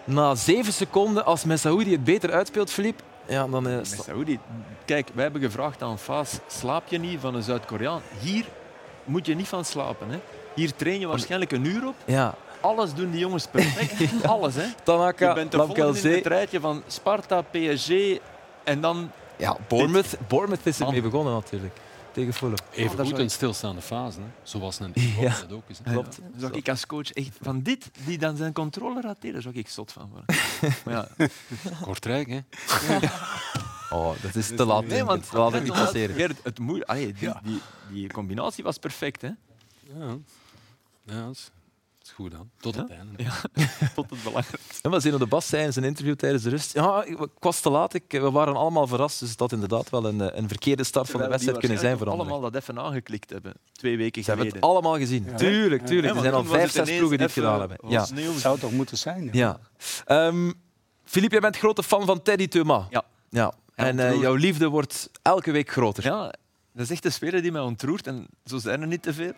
[0.04, 3.80] na zeven seconden, als Messaoudi het beter uitspeelt, Filip, ja, dan...
[3.82, 4.38] Saoedi,
[4.84, 8.00] kijk, wij hebben gevraagd aan Faas, slaap je niet van een Zuid-Koreaan?
[8.20, 8.44] Hier
[9.04, 10.10] moet je niet van slapen.
[10.10, 10.18] Hè?
[10.54, 11.94] Hier train je waarschijnlijk een uur op.
[12.04, 14.12] ja, Alles doen die jongens perfect.
[14.26, 14.62] Alles, hè.
[14.62, 17.90] Je Tanaka, bent de volgende in het rijtje van Sparta, PSG
[18.64, 19.10] en dan...
[19.36, 21.74] Ja, Bournemouth, Bournemouth is ermee begonnen natuurlijk.
[22.16, 22.56] Tegen Fulham.
[22.72, 24.26] Even dat goed in stilstaande fase, hè.
[24.42, 25.28] zoals een Ja.
[25.40, 25.78] dat ook is.
[25.82, 25.92] hè.
[25.92, 26.18] Klopt.
[26.20, 29.54] Dan zou ik als coach echt van dit, die dan zijn controle rateert, daar zou
[29.54, 30.36] ik zot van worden.
[30.84, 31.26] maar ja,
[31.82, 32.40] Kortrijk, hè.
[33.90, 34.86] Oh, dat is te laat.
[34.86, 36.14] nee, want te laat het niet passeren.
[36.16, 39.22] Gert, het moe- Allee, die, die, die combinatie was perfect.
[39.22, 39.28] Hè?
[39.96, 40.16] Ja,
[41.04, 41.50] ja dat is-
[42.06, 42.50] is goed dan.
[42.60, 43.22] Tot het einde.
[43.22, 43.32] Ja,
[43.94, 44.78] tot het belangrijkste.
[44.82, 46.72] Ja, maar Zeno de Bas zei in zijn interview tijdens de rust.
[46.72, 47.94] Ja, ik, ik was te laat.
[47.94, 49.20] Ik, we waren allemaal verrast.
[49.20, 52.40] Dus dat inderdaad wel een, een verkeerde start van de wedstrijd kunnen zijn voor allemaal
[52.40, 53.54] dat even aangeklikt hebben.
[53.72, 54.68] Twee weken Ze hebben geleden.
[54.68, 55.24] het allemaal gezien.
[55.24, 55.36] Ja.
[55.36, 56.12] Tuurlijk, tuurlijk.
[56.12, 57.78] Ja, er zijn al vijf, zes ploegen die het gedaan hebben.
[57.88, 58.06] Ja.
[58.38, 59.28] Zou toch moeten zijn?
[59.32, 59.58] Ja.
[60.04, 60.50] Ehm
[61.04, 62.84] Filip, jij bent grote fan van Teddy Thomas.
[62.90, 63.04] Ja.
[63.30, 63.52] ja.
[63.74, 66.04] En eh, jouw liefde wordt elke week groter.
[66.04, 66.34] Ja,
[66.72, 68.06] dat is echt een speler die mij ontroert.
[68.06, 69.32] En zo zijn er niet te veel.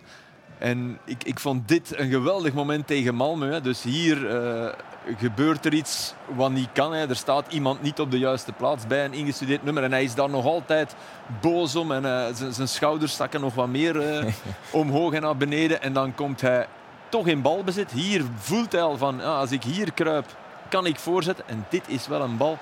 [0.59, 3.51] En ik, ik vond dit een geweldig moment tegen Malmö.
[3.51, 3.61] hè.
[3.61, 4.73] Dus hier eh,
[5.19, 6.93] gebeurt er iets wat niet kan.
[6.93, 7.09] Hè.
[7.09, 9.83] Er staat iemand niet op de juiste plaats bij een ingestudeerd nummer.
[9.83, 10.95] En hij is daar nog altijd
[11.41, 11.93] boos om.
[11.93, 14.33] En eh, zijn- schouders zakken nog wat meer eh,
[14.71, 15.83] omhoog en naar beneden.
[15.83, 16.67] En dan komt hij
[17.09, 17.91] toch in balbezit.
[17.91, 20.27] Hier voelt hij al van, ja, als ik hier kruip,
[20.69, 21.45] kan ik voorzetten.
[21.49, 22.59] En dit is wel een bal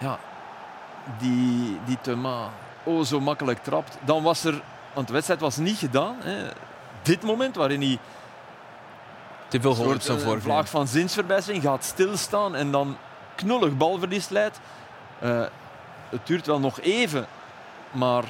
[0.00, 0.18] ja,
[1.18, 2.48] die, die Thomas
[2.82, 3.98] oh zo makkelijk trapt.
[4.04, 4.62] Dan was er,
[4.94, 6.16] want de wedstrijd was niet gedaan.
[6.18, 6.48] Hè.
[7.02, 7.98] Dit moment waarin hij
[9.48, 10.40] Te veel soort zo eh, voor.
[10.40, 12.96] vlaag van zinsverbijstering gaat stilstaan en dan
[13.34, 14.60] knullig balverlies leidt.
[15.18, 15.44] Eh,
[16.08, 17.26] het duurt wel nog even,
[17.90, 18.24] maar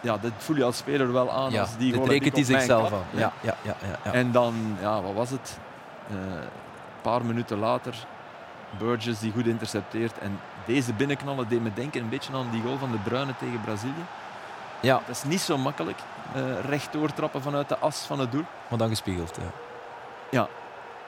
[0.00, 1.50] ja, dat voel je als speler wel aan.
[1.50, 3.04] Ja, als die gewoon rekent hij zichzelf aan.
[3.10, 4.12] Ja, ja, ja, ja.
[4.12, 5.58] En dan, ja, wat was het?
[6.08, 7.94] Eh, een paar minuten later,
[8.78, 10.18] Burgess die goed intercepteert.
[10.18, 13.60] En deze binnenknallen deed me denken een beetje aan die goal van de Bruyne tegen
[13.64, 14.04] Brazilië.
[14.86, 15.98] Ja, Dat is niet zo makkelijk,
[16.34, 18.44] eh recht doortrappen vanuit de as van het doel.
[18.68, 19.38] maar dan gespiegeld.
[20.30, 20.48] Ja.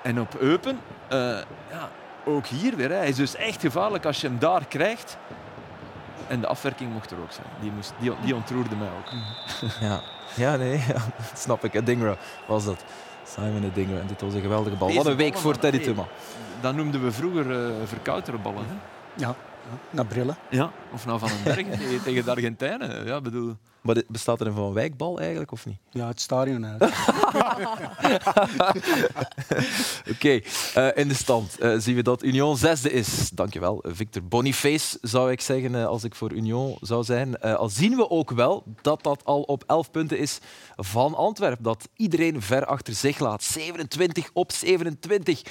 [0.03, 1.19] En op Eupen, eh,
[1.71, 1.89] ja,
[2.25, 2.89] ook hier weer.
[2.91, 2.97] Hè.
[2.97, 5.17] Hij is dus echt gevaarlijk als je hem daar krijgt.
[6.27, 7.47] En de afwerking mocht er ook zijn.
[7.61, 9.11] Die, moest, die, die ontroerde mij ook.
[9.89, 10.01] Ja,
[10.35, 11.87] ja nee, ja, dat snap ik.
[11.87, 12.17] Dingra
[12.47, 12.85] was dat.
[13.25, 13.99] Simon Dingra.
[14.01, 14.87] En dit was een geweldige bal.
[14.89, 15.59] Deze Wat een week voor.
[15.59, 15.79] Teddy.
[15.85, 16.07] Thomas.
[16.61, 18.65] Dat noemden we vroeger eh verkoutere ballen.
[18.67, 18.75] Hè.
[19.15, 19.35] Ja, ja.
[19.91, 20.37] Naar brillen.
[20.51, 23.07] Ja, of nou van een berg tegen, tegen de Argentijnen.
[23.07, 23.57] Ja, bedoel.
[23.81, 25.77] Maar dit- bestaat er een Van Wijkbal eigenlijk, of niet?
[25.91, 26.83] Ja, het stadion uit.
[30.13, 30.41] Oké,
[30.75, 33.31] eh, in de stand eh, zien we dat Union zesde is.
[33.31, 37.41] Dankjewel, Victor Boniface zou ik zeggen eh, als ik voor Union zou zijn.
[37.41, 40.39] Al zien we ook wel dat dat al op 11 punten is
[40.77, 41.65] van Antwerpen.
[41.65, 43.43] Dat iedereen ver achter zich laat.
[43.43, 45.43] 27 op 27.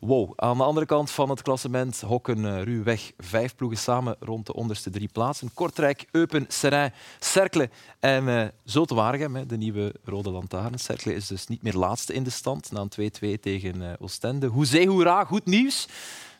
[0.00, 0.32] Wow.
[0.36, 4.90] Aan de andere kant van het klassement hokken ruwweg vijf ploegen samen rond de onderste
[4.90, 5.50] drie plaatsen.
[5.54, 7.67] Kortrijk, Eupen, Serrain, Cercle
[7.98, 10.78] en uh, Zulte Waregem, de nieuwe rode lantaarn.
[10.78, 14.46] Cercle is dus niet meer laatste in de stand na een 2-2 tegen uh, Oostende.
[14.46, 15.88] Hoezee, hoera, goed nieuws.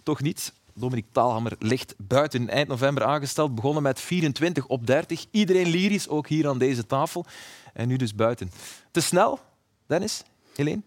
[0.03, 0.53] Toch niet.
[0.75, 3.55] Dominique Taalhammer ligt buiten eind november aangesteld.
[3.55, 5.27] Begonnen met 24 op 30.
[5.31, 7.27] Iedereen lyrisch, ook hier aan deze tafel.
[7.73, 8.51] En nu dus buiten.
[8.91, 9.39] Te snel,
[9.87, 10.23] Dennis?
[10.55, 10.83] Helene?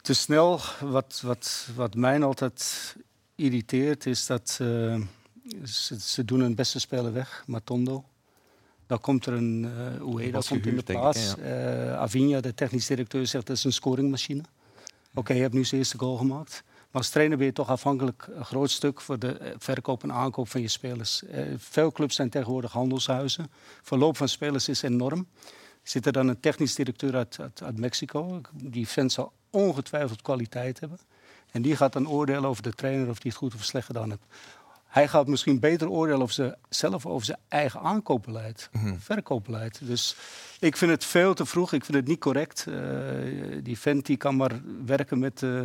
[0.00, 0.60] Te snel.
[0.80, 2.96] Wat, wat, wat mij altijd
[3.34, 5.00] irriteert is dat uh,
[5.64, 8.04] ze, ze doen hun beste speler weg, Matondo.
[8.92, 9.70] Dan komt er een
[10.00, 11.34] uh, Ueda komt in de plaats.
[11.38, 11.90] Ja.
[11.90, 14.40] Uh, Avinia, de technisch directeur, zegt dat is een scoringmachine.
[14.40, 16.62] Oké, okay, je hebt nu zijn eerste goal gemaakt.
[16.64, 20.48] Maar als trainer ben je toch afhankelijk een groot stuk voor de verkoop en aankoop
[20.48, 21.22] van je spelers.
[21.22, 23.50] Uh, veel clubs zijn tegenwoordig handelshuizen.
[23.82, 25.26] Verloop van spelers is enorm.
[25.82, 28.40] Zit er dan een technisch directeur uit, uit, uit Mexico?
[28.52, 30.98] Die vent zal ongetwijfeld kwaliteit hebben.
[31.50, 34.08] En die gaat dan oordelen over de trainer of die het goed of slecht gedaan
[34.08, 34.24] heeft.
[34.92, 39.00] Hij gaat misschien beter oordelen over ze, zelf over zijn eigen aankoopbeleid, mm-hmm.
[39.00, 39.80] verkoopbeleid.
[39.82, 40.16] Dus
[40.60, 41.72] ik vind het veel te vroeg.
[41.72, 42.66] Ik vind het niet correct.
[42.68, 42.76] Uh,
[43.62, 45.60] die vent die kan maar werken met, uh,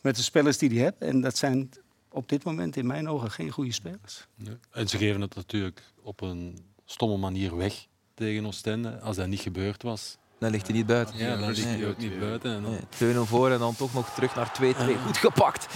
[0.00, 0.98] met de spelers die hij heeft.
[0.98, 1.70] En dat zijn
[2.08, 4.26] op dit moment in mijn ogen geen goede spelers.
[4.34, 4.56] Nee.
[4.70, 9.00] En ze geven het natuurlijk op een stomme manier weg tegen Oostende.
[9.00, 11.16] Als dat niet gebeurd was, dan ligt hij niet buiten.
[11.18, 12.54] Ja, dan ligt hij ook niet buiten.
[12.54, 12.76] En dan...
[12.98, 14.64] nee, 2-0 voor en dan toch nog terug naar 2-2.
[15.04, 15.66] Goed gepakt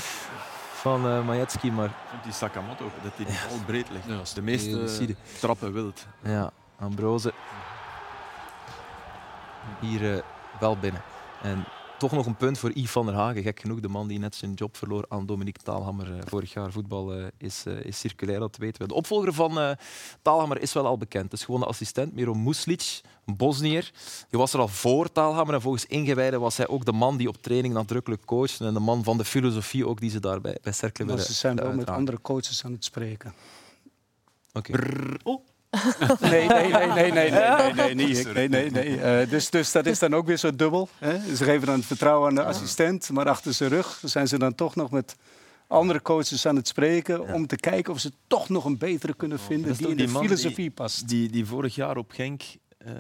[0.87, 1.73] van uh, Majetski.
[1.73, 1.91] Maar...
[2.23, 3.51] Die Sakamoto dat hij ja.
[3.51, 4.05] al breed ligt.
[4.07, 6.07] Ja, de meeste trappen wild.
[6.23, 7.33] Ja, Ambrose.
[9.81, 10.23] Hier uh,
[10.61, 11.03] wel binnen.
[11.43, 11.65] En
[11.99, 13.43] toch nog een punt voor Yves van der Hagen.
[13.43, 16.11] Gek genoeg, de man die net zijn job verloor aan Dominique Taalhammer.
[16.11, 18.89] Uh, vorig jaar voetbal uh, is, uh, is circulair, dat weten we.
[18.89, 19.77] De opvolger van
[20.23, 21.25] Taalhammer is wel al bekend.
[21.25, 23.93] Het is gewoon de assistent, Miro Muslic, een Bosnier.
[24.29, 27.29] Die was er al voor Taalhammer en volgens ingewijden was hij ook de man die
[27.29, 30.59] op training nadrukkelijk coachte en de man van de filosofie ook die ze daar bij,
[30.63, 33.35] bij Cercle willen Ze zijn wel met andere coaches aan het spreken.
[34.53, 34.73] Oké.
[34.73, 35.19] Okay.
[35.23, 35.45] Oh.
[36.21, 39.23] Nee, nee, nee, nee, nee, nee, nee, nee, nee, nee, nee.
[39.23, 40.89] Uh, dus, dus dat is dan ook weer zo dubbel.
[40.99, 41.37] Hè?
[41.37, 44.55] Ze geven dan het vertrouwen aan de assistent, maar achter zijn rug zijn ze dan
[44.55, 45.17] toch nog met
[45.67, 47.35] andere coaches aan het spreken ja.
[47.35, 50.09] om te kijken of ze toch nog een betere kunnen vinden oh, die in de
[50.09, 51.09] filosofie die, past.
[51.09, 52.43] Die, die vorig jaar op Genk
[52.87, 52.93] uh,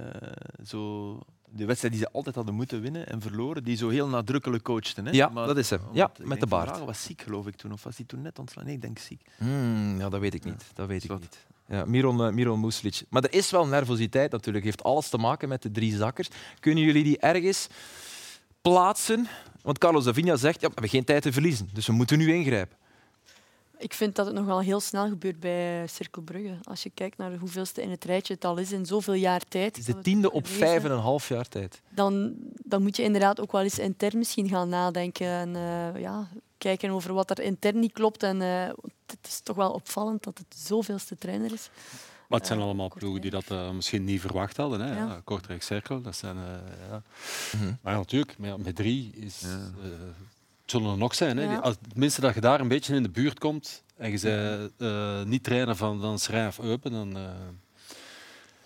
[0.64, 1.18] zo
[1.56, 5.06] de wedstrijd die ze altijd hadden moeten winnen en verloren, die zo heel nadrukkelijk coachten.
[5.06, 5.10] Hè?
[5.10, 5.80] Ja, maar, dat is hem.
[5.92, 6.84] Ja, met de baard.
[6.84, 8.66] was ziek, geloof ik toen, of was hij toen net ontslagen?
[8.66, 9.22] Nee, ik denk ziek.
[9.36, 10.64] Hmm, ja, dat weet ik niet.
[10.74, 11.46] Dat weet ik niet.
[11.68, 13.02] Ja, Miron, uh, Miron Muslic.
[13.08, 14.64] Maar er is wel nervositeit natuurlijk.
[14.64, 16.28] heeft alles te maken met de drie zakkers.
[16.60, 17.66] Kunnen jullie die ergens
[18.60, 19.28] plaatsen?
[19.62, 22.34] Want Carlos Davinha zegt, ja, we hebben geen tijd te verliezen, dus we moeten nu
[22.34, 22.76] ingrijpen.
[23.78, 26.58] Ik vind dat het nog wel heel snel gebeurt bij Cirkel Brugge.
[26.62, 29.76] Als je kijkt naar hoeveelste in het rijtje het al is in zoveel jaar tijd.
[29.76, 31.82] Het is de tiende op vijf en een half jaar tijd.
[31.90, 35.26] Dan, dan moet je inderdaad ook wel eens intern misschien gaan nadenken.
[35.26, 38.22] En uh, ja, kijken over wat er intern niet klopt.
[38.22, 38.68] En uh,
[39.06, 41.70] het is toch wel opvallend dat het zoveelste trainer is.
[42.28, 44.80] Maar het zijn allemaal ploegen die dat uh, misschien niet verwacht hadden.
[44.80, 44.96] Hè?
[44.96, 45.20] Ja.
[45.24, 46.36] Kortrijk Cirkel, dat zijn...
[46.88, 47.02] ja.
[47.52, 47.78] Mm -hmm.
[47.82, 49.42] Maar natuurlijk, met drie is...
[50.62, 51.36] Het zullen er nog zijn.
[51.36, 51.44] Hè?
[51.52, 51.58] Ja.
[51.58, 55.22] Als, tenminste, dat je daar een beetje in de buurt komt en je bent uh,
[55.22, 57.30] niet trainer van, van Schrijf Eupen, dan uh,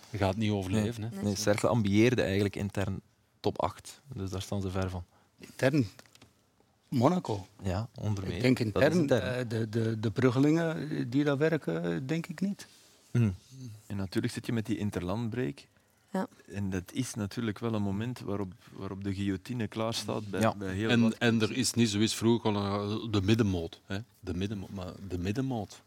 [0.09, 1.01] je gaat het niet overleven.
[1.01, 1.23] Nee, hè?
[1.23, 3.01] nee Cercle ambieerde eigenlijk intern
[3.39, 4.01] top 8.
[4.13, 5.03] Dus daar staan ze ver van.
[5.39, 5.87] Intern?
[6.91, 7.47] Monaco.
[7.63, 9.39] Ja, onder Ik denk intern, intern.
[9.39, 12.67] Uh, de, de, de Bruggelingen die daar werken, denk ik niet.
[13.11, 13.35] Mm.
[13.87, 15.67] En natuurlijk zit je met die interlandbreek.
[16.11, 16.27] Ja.
[16.47, 20.55] En dat is natuurlijk wel een moment waarop, waarop de guillotine klaar staat bij, ja.
[20.55, 21.13] bij heel en, wat.
[21.13, 22.53] En er is niet zoiets vroeger
[23.11, 23.81] de middenmoot.
[23.85, 23.97] Hè?
[24.19, 24.69] De middenmoot.
[24.69, 25.81] Maar de middenmoot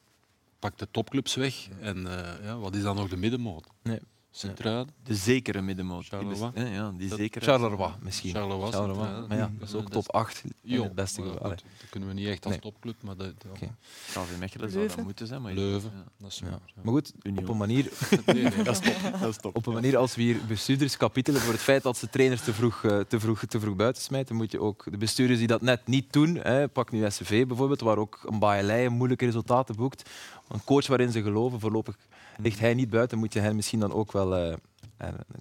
[0.59, 1.69] pakt de topclubs weg.
[1.81, 3.67] En uh, ja, wat is dan nog de middenmoot?
[3.83, 4.01] Nee.
[4.37, 4.87] Centraal.
[5.03, 6.07] De zekere middenmoot.
[6.07, 6.51] Charleroi.
[6.55, 7.45] Ja, ja, die zekere.
[7.45, 8.31] Charleroi misschien.
[8.31, 8.73] Charleroi.
[8.73, 9.27] Charleroi.
[9.29, 11.49] Maar ja, dat is ook top 8 in het beste geval.
[11.49, 12.63] Dat kunnen we niet echt als nee.
[12.63, 13.33] topclub, maar dat...
[13.45, 13.51] Ja.
[13.51, 13.71] Okay.
[14.07, 15.43] KV Mechelen zou dat moeten zijn.
[15.43, 16.05] Maar Leuven, ja.
[16.19, 16.59] dat is ja.
[16.83, 17.85] Maar goed, op een manier...
[18.27, 19.21] nee, nee, dat, is top.
[19.21, 19.57] dat is top.
[19.57, 22.53] Op een manier, als we hier bestuurders kapitelen voor het feit dat ze trainers te
[22.53, 25.63] vroeg, uh, te vroeg, te vroeg buiten smijten, moet je ook de bestuurders die dat
[25.63, 30.11] net niet doen, hè, pak nu SCV bijvoorbeeld, waar ook een Baaielei moeilijke resultaten boekt,
[30.49, 31.97] een coach waarin ze geloven, voorlopig
[32.37, 34.59] ligt hij niet buiten, moet je hen misschien dan ook wel...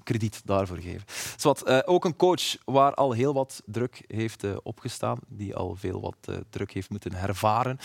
[0.04, 1.04] Krediet daarvoor geven.
[1.38, 5.76] Zwat, uh, ook een coach waar al heel wat druk heeft uh, opgestaan, die al
[5.76, 7.80] veel wat uh, druk heeft moeten hervaren.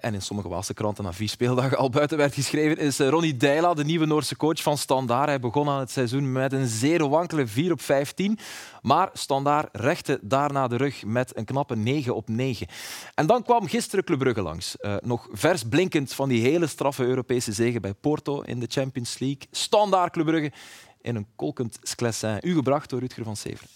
[0.00, 3.74] en in sommige Waalse kranten na vier speeldagen al buiten werd geschreven, is Ronnie Deila,
[3.74, 5.28] de nieuwe Noorse coach van Standaard.
[5.28, 8.38] Hij begon aan het seizoen met een zeer wankele 4 op 15,
[8.82, 12.66] maar Standaard rechte daarna de rug met een knappe 9 op 9.
[13.14, 14.76] En dan kwam gisteren Club Brugge langs.
[15.00, 19.46] nog vers blinkend van die hele straffe Europese zege bij Porto in de Champions League.
[19.50, 20.52] Standaard Club Brugge
[21.00, 22.38] in een kolkend Sclessin.
[22.42, 23.68] U gebracht door Rutger van Severen.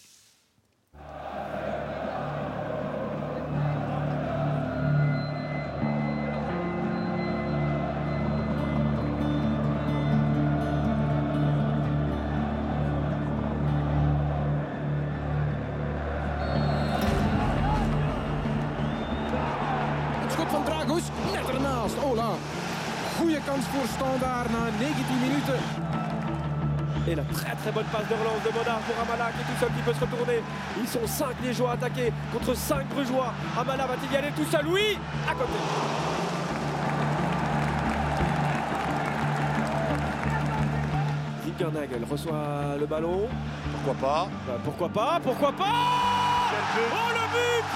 [23.73, 26.12] Voor Standaard na 19 minuten.
[27.09, 29.59] Et la très très bonne passe de relance de Monard pour Amala qui est tout
[29.61, 30.41] seul qui peut se retourner.
[30.81, 33.33] Ils sont 5 Liégeois attaqués contre 5 Brugeois.
[33.59, 34.67] Amala va-t-il y aller tout seul?
[34.69, 34.99] Oui
[35.29, 35.53] À côté.
[41.45, 43.29] Zinkernagel reçoit le ballon.
[43.73, 44.29] Pourquoi pas?
[44.47, 45.65] Bah, Pourquoi pas Pourquoi pas?
[46.79, 47.67] Oh le but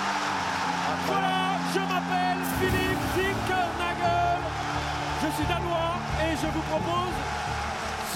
[1.07, 1.37] Voilà,
[1.75, 4.41] je m'appelle Philippe Zinkernagel.
[5.23, 7.17] Je suis danois et je vous propose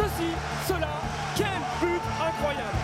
[0.01, 0.30] ceci,
[0.66, 0.92] cela.
[1.36, 2.80] Quel but incroyable!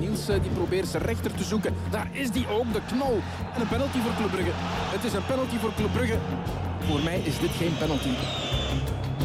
[0.00, 1.74] Niels die probeert zijn rechter te zoeken.
[1.90, 3.16] Daar is die ook, de knal.
[3.54, 4.54] En een penalty voor Club Brugge.
[4.96, 6.18] Het is een penalty voor Club Brugge.
[6.88, 8.14] Voor mij is dit geen penalty.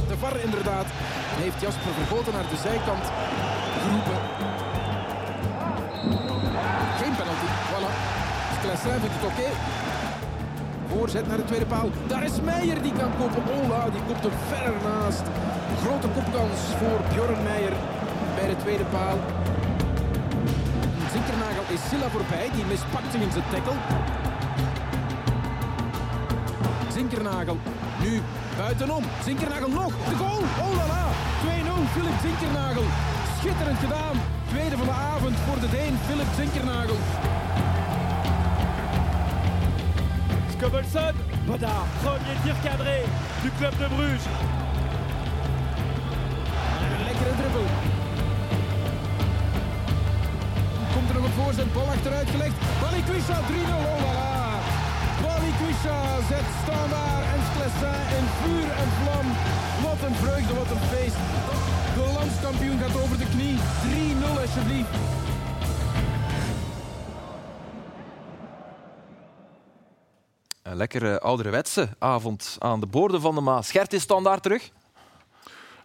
[0.07, 0.87] De VAR inderdaad
[1.43, 3.05] heeft Jasper Vergoten naar de zijkant
[3.83, 4.19] geroepen.
[7.01, 7.91] Geen penalty, voilà.
[8.57, 9.47] Sclessin vindt het oké.
[10.89, 11.89] Voorzet naar de tweede paal.
[12.07, 13.43] Daar is Meijer die kan kopen.
[13.57, 15.23] Ola, die komt er ver naast.
[15.83, 17.73] Grote kopkans voor Bjorn Meijer
[18.35, 19.17] bij de tweede paal.
[21.11, 22.49] Zinkernagel is Silla voorbij.
[22.55, 23.77] Die mispakt zich in zijn tackle.
[26.91, 27.57] Zinkernagel
[28.03, 28.21] nu
[28.57, 29.03] buitenom.
[29.23, 29.93] Zinkernagel nog.
[30.09, 30.41] De goal.
[30.63, 31.05] Oh la la.
[31.43, 31.91] 2-0.
[31.93, 32.83] Philip Zinkernagel.
[33.39, 34.15] Schitterend gedaan.
[34.47, 36.97] Tweede van de avond voor de Deen Philip Zinkernagel.
[40.59, 41.15] Skobelson,
[41.47, 43.05] Bodard, premier tir cadré
[43.43, 44.25] du club de Bruges.
[47.05, 47.67] Lekkere druppel.
[50.93, 52.55] Komt er nog een voorzet, bal achteruit gelegd.
[52.81, 53.51] Balikwisha 3-0,
[53.91, 54.33] oh la la.
[55.23, 55.99] Balikwisha
[56.29, 59.27] zet Standaard en Sclessin in vuur en vlam.
[59.85, 61.19] Wat een vreugde, wat een feest.
[61.95, 63.57] De landskampioen gaat over de knie.
[63.57, 65.18] 3-0 alsjeblieft.
[70.61, 73.71] Een lekkere ouderwetse avond aan de boorden van de Maas.
[73.71, 74.71] Gert is standaard terug.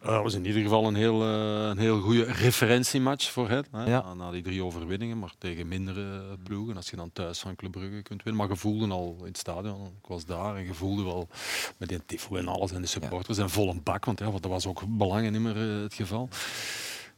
[0.04, 3.48] Dat uh, was in ieder geval een heel, uh, een heel goede referentiematch voor.
[3.48, 3.60] Hè?
[3.72, 3.84] Ja.
[3.84, 6.76] Na, na, die drie overwinningen, maar tegen mindere ploegen.
[6.76, 8.42] Als je dan thuis van Club Brugge kunt winnen.
[8.42, 11.28] Maar je voelde al in het stadion, ik was daar en je voelde wel
[11.76, 13.42] met die tifo en alles en de supporters ja.
[13.42, 14.04] en vol een bak.
[14.04, 16.28] Want ja, dat was ook belangen niet meer uh, het geval.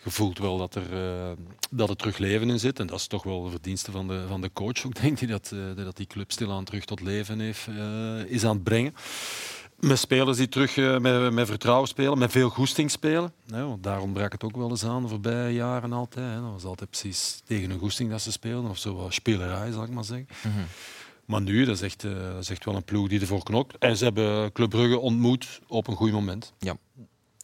[0.07, 1.31] Je voelt wel dat er, uh,
[1.71, 2.79] dat er terug leven in zit.
[2.79, 5.29] En dat is toch wel de verdienste van de, van de coach ook, denk ik,
[5.29, 8.95] dat, uh, dat die club stilaan terug tot leven heeft, uh, is aan het brengen.
[9.81, 13.33] Met spelers die terug met, met vertrouwen spelen, met veel goesting spelen.
[13.45, 16.35] Ja, want daar ontbrak het ook wel eens aan de voorbije jaren altijd.
[16.35, 16.41] Hè.
[16.41, 19.91] Dat was altijd precies tegen een goesting dat ze speelden, of zo spelerij, zal ik
[19.91, 20.27] maar zeggen.
[20.43, 20.67] Mm -hmm.
[21.25, 23.79] Maar nu, dat is, echt, dat is echt wel een ploeg die ervoor knokt.
[23.79, 26.53] En ze hebben Club Brugge ontmoet op een goed moment.
[26.59, 26.77] Ja.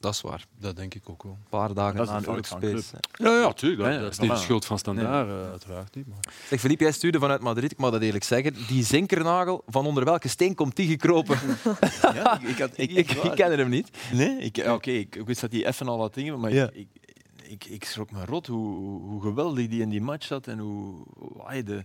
[0.02, 0.46] Dat is waar.
[0.58, 1.32] Dat denk ik ook wel.
[1.32, 2.90] Een paar dagen na een Europees.
[3.12, 3.90] Ja, ja, tuurlijk.
[3.90, 5.36] Dat, dat is niet de schuld van Standaard, nee.
[5.36, 6.06] uh, uiteraard niet.
[6.06, 6.18] Maar...
[6.48, 8.56] Zeg, Philippe, jij stuurde vanuit Madrid, ik mag dat eerlijk zeggen.
[8.66, 11.38] Die zinkernagel, van onder welke steen komt die gekropen?
[12.14, 13.90] ja, ik, ik, had, ik, ik, ik ken hem niet.
[14.12, 16.70] Nee, oké, okay, ik, wist dat hij even al wat dingen, maar ja.
[16.72, 16.88] ik,
[17.42, 21.04] ik, ik, schrok me rot hoe, hoe geweldig die in die match zat en hoe,
[21.18, 21.84] hoe de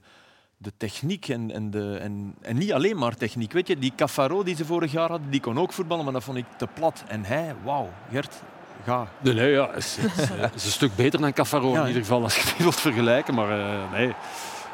[0.58, 3.52] de techniek en, en, de, en, en niet alleen maar techniek.
[3.52, 6.24] Weet je, die Cafaro die ze vorig jaar hadden, die kon ook voetballen, maar dat
[6.24, 7.04] vond ik te plat.
[7.08, 8.42] En hij, wauw, Gert,
[8.84, 9.08] ga.
[9.20, 12.24] Nee, nee ja, is, is, is een stuk beter dan Cafaro ja, in ieder geval,
[12.24, 13.34] als je die wilt vergelijken.
[13.34, 14.14] Maar uh, nee,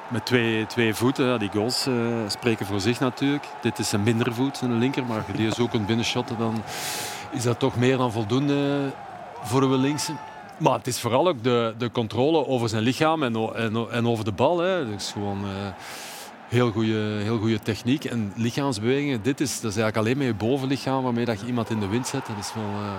[0.07, 1.95] met twee, twee voeten, die goals uh,
[2.27, 3.45] spreken voor zich natuurlijk.
[3.61, 6.63] Dit is een mindere voet, een linker, maar als je die zo kunt binnenshotten, dan
[7.31, 8.91] is dat toch meer dan voldoende
[9.43, 10.13] voor een linkse.
[10.57, 14.25] Maar het is vooral ook de, de controle over zijn lichaam en, en, en over
[14.25, 14.59] de bal.
[14.59, 14.85] Hè.
[14.85, 15.49] Dus gewoon uh,
[16.47, 18.05] heel goede heel goede techniek.
[18.05, 21.69] En lichaamsbewegingen, dit is, dat is eigenlijk alleen met je bovenlichaam waarmee dat je iemand
[21.69, 22.25] in de wind zet.
[22.25, 22.91] Dat is wel, uh,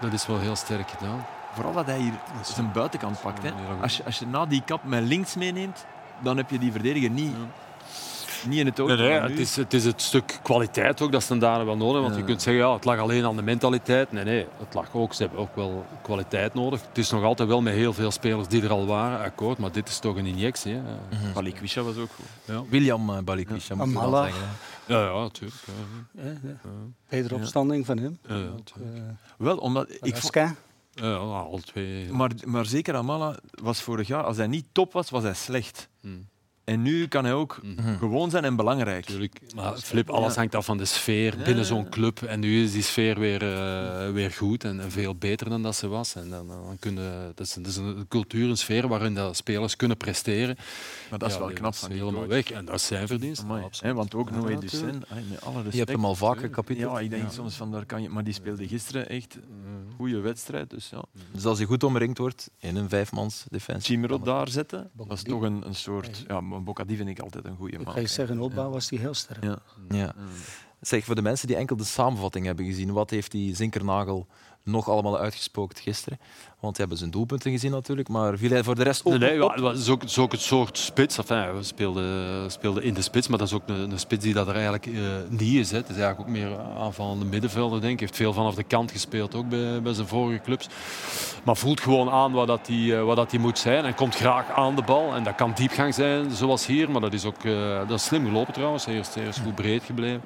[0.00, 1.26] dat is wel heel sterk gedaan.
[1.54, 3.42] Vooral dat hij hier zijn buitenkant pakt.
[3.42, 3.50] Hè.
[3.82, 5.86] Als, je, als je na die kap met links meeneemt,
[6.20, 7.32] dan heb je die verdediger niet.
[7.32, 7.71] Ja
[8.46, 8.88] niet in het oog.
[8.88, 12.02] Nee, nee, het, is, het is het stuk kwaliteit ook dat ze daar wel nodig
[12.02, 14.12] Want je kunt zeggen, ja, het lag alleen aan de mentaliteit.
[14.12, 15.14] Nee, nee, het lag ook.
[15.14, 16.80] Ze hebben ook wel kwaliteit nodig.
[16.88, 19.58] Het is nog altijd wel met heel veel spelers die er al waren, akkoord.
[19.58, 20.72] Maar dit is toch een injectie.
[20.72, 20.80] Hè.
[20.80, 21.32] Mm -hmm.
[21.32, 22.26] Balikwisha was ook goed.
[22.44, 22.62] Ja.
[22.68, 23.84] William uh, Balikwisha, ja.
[23.84, 24.22] moet Amala.
[24.22, 24.48] zeggen.
[24.86, 25.60] Ja, ja, natuurlijk.
[26.12, 26.70] Ja, ja.
[27.08, 28.18] Betere opstanding van hem.
[28.28, 29.02] Ja, ook, uh,
[29.38, 30.16] wel, omdat ik.
[30.94, 32.12] Ja, al twee.
[32.12, 35.88] Maar, maar zeker Amala was vorig jaar, als hij niet top was, was hij slecht.
[36.00, 36.26] Hmm.
[36.64, 37.98] En nu kan hij ook mm-hmm.
[37.98, 39.04] gewoon zijn en belangrijk.
[39.04, 39.40] Tuurlijk.
[39.54, 42.22] Maar Flip, alles hangt af van de sfeer binnen zo'n club.
[42.22, 45.88] En nu is die sfeer weer, uh, weer goed en, veel beter dan dat ze
[45.88, 46.14] was.
[46.14, 49.76] En dan, dan kunnen, dat, is, dat is een cultuur, een sfeer waarin de spelers
[49.76, 50.56] kunnen presteren.
[51.10, 52.50] Maar dat is wel knap van helemaal weg.
[52.50, 53.44] En dat is zijn verdienst.
[53.80, 55.02] He, want ook Noé Ducen,
[55.70, 56.90] Je hebt hem al vaker kapitein.
[56.90, 58.08] Ja, ik denk soms van daar kan je...
[58.08, 60.70] Maar die speelde gisteren echt een goede wedstrijd.
[60.70, 61.04] Dus, ja.
[61.32, 63.94] dus als hij goed omringd wordt in een vijfmans defensie...
[63.94, 66.24] Chimero daar zetten, dat is toch een, een soort...
[66.28, 67.96] Ja, Bocadi vind ik altijd een goede man.
[67.96, 69.44] Ik zeggen, opbouw was die heel sterk.
[69.44, 69.58] Ja.
[69.88, 70.14] ja.
[70.80, 74.26] Zeg, voor de mensen die enkel de samenvatting hebben gezien, wat heeft die Zinkernagel
[74.64, 76.18] nog allemaal uitgespookt gisteren?
[76.60, 79.38] Want die hebben zijn doelpunten gezien natuurlijk, maar viel hij voor de rest ook nee,
[79.38, 81.18] nee, Het is ook, is ook het soort spits.
[81.18, 84.34] Enfin, we speelden, speelden in de spits, maar dat is ook een, een spits die
[84.34, 85.70] dat er eigenlijk uh, niet is.
[85.70, 85.76] Hè.
[85.76, 88.00] Het is eigenlijk ook meer aanvallende middenvelder, denk ik.
[88.00, 90.68] heeft veel vanaf de kant gespeeld, ook bij, bij zijn vorige clubs.
[91.44, 94.50] Maar voelt gewoon aan wat dat hij wat dat die moet zijn en komt graag
[94.50, 95.14] aan de bal.
[95.14, 98.26] En dat kan diepgang zijn, zoals hier, maar dat is ook uh, dat is slim
[98.26, 98.84] gelopen trouwens.
[98.84, 100.22] Hij is, hij is goed breed gebleven.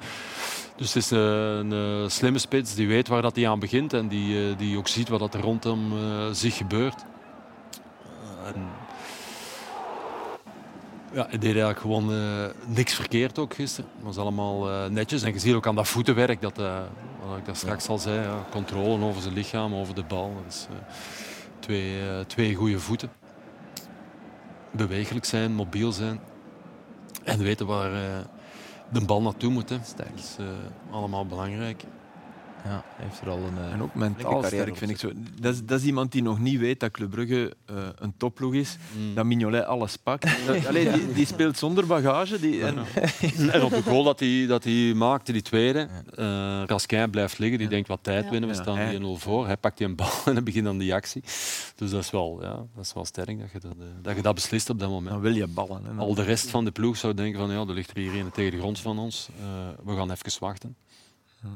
[0.77, 4.07] Dus het is een, een, slimme spits die weet waar dat hij aan begint en
[4.07, 5.93] die, die ook ziet wat dat er rondom
[6.33, 7.05] zich gebeurt.
[8.45, 8.69] En
[11.11, 13.89] ja, hij deed eigenlijk gewoon uh, niks verkeerd ook gisteren.
[13.95, 15.23] Het was allemaal uh, netjes.
[15.23, 16.79] En je ziet ook aan dat voetenwerk, dat, uh,
[17.27, 17.91] wat ik dat straks ja.
[17.91, 20.43] al zei, ja, controle over zijn lichaam, over de bal.
[20.45, 20.67] Dus,
[21.59, 23.09] twee, twee goede voeten.
[24.71, 26.19] Bewegelijk zijn, mobiel zijn.
[27.23, 27.91] En weten waar
[28.89, 29.69] de bal naartoe moet.
[29.69, 29.77] Hè.
[29.95, 30.35] Dat is
[30.91, 31.83] allemaal belangrijk.
[32.67, 33.57] Ja, heeft er al een.
[33.57, 35.11] Uh, en ook mentaal sterk, vind ik zo.
[35.41, 38.53] Dat is, dat is, iemand die nog niet weet dat Club Brugge uh, een topploeg
[38.53, 38.77] is.
[38.97, 39.15] Mm.
[39.15, 40.25] Dat Mignolet alles pakt.
[40.67, 42.39] Allee, die, die, speelt zonder bagage.
[42.39, 42.77] Die, en...
[43.51, 45.87] en op de goal dat hij, dat hij maakte, die tweede,
[46.19, 47.57] uh, Raskin blijft liggen.
[47.57, 47.73] Die ja.
[47.73, 48.31] denkt wat tijd ja.
[48.31, 48.49] winnen.
[48.49, 49.45] We staan ja, 1-0 voor.
[49.45, 51.21] Hij pakt die een bal en dan begint dan die actie.
[51.75, 54.35] Dus dat is wel, ja, dat is wel sterk dat je dat, dat je dat
[54.35, 55.11] beslist op dat moment.
[55.11, 55.85] Dan wil je ballen.
[55.85, 58.15] Hè, Al de rest van de ploeg zou denken van ja, er ligt er hier
[58.15, 59.29] een tegen de grond van ons.
[59.83, 60.75] we gaan even wachten.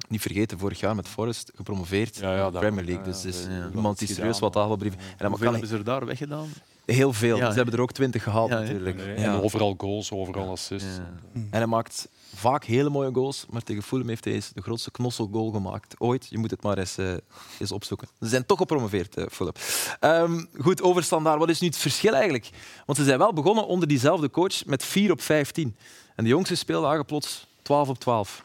[0.07, 3.03] Niet vergeten, vorig jaar met Forest gepromoveerd ja, ja, de Premier League.
[3.03, 4.93] Dus, dus iemand die serieus wat tafelbrief.
[4.93, 6.47] En dan kan hebben ze er daar weggedaan?
[6.85, 7.37] Heel veel.
[7.37, 8.99] Ze hebben er ook twintig gehaald natuurlijk.
[8.99, 10.99] En overal goals, overal assists.
[11.33, 14.91] En hij maakt vaak hele mooie goals, maar tegen Fulham heeft hij eens de grootste
[14.91, 16.27] knosselgoal gemaakt ooit.
[16.29, 17.13] Je moet het maar eens, uh,
[17.59, 18.07] eens opzoeken.
[18.19, 19.53] Ze zijn toch gepromoveerd, uh, Fulham.
[20.01, 21.39] Um, goed, over standaard.
[21.39, 22.49] Wat is nu het verschil eigenlijk?
[22.85, 25.75] Want ze zijn wel begonnen onder diezelfde coach met 4 op 15.
[26.15, 28.43] En de jongste speeldagen plots 12 op 12.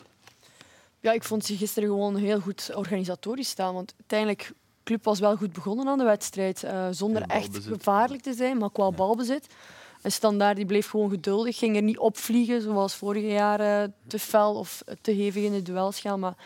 [1.07, 3.75] Ja, ik vond ze gisteren gewoon heel goed organisatorisch staan.
[3.75, 4.55] Want uiteindelijk, de
[4.85, 6.63] club was wel goed begonnen aan de wedstrijd.
[6.65, 9.47] Uh, zonder echt gevaarlijk te zijn, maar qua balbezit.
[10.03, 11.59] En Standaard die bleef gewoon geduldig.
[11.59, 16.01] Ging er niet opvliegen, zoals vorige jaren te fel of te hevig in het duels
[16.01, 16.21] gaan.
[16.21, 16.37] Maar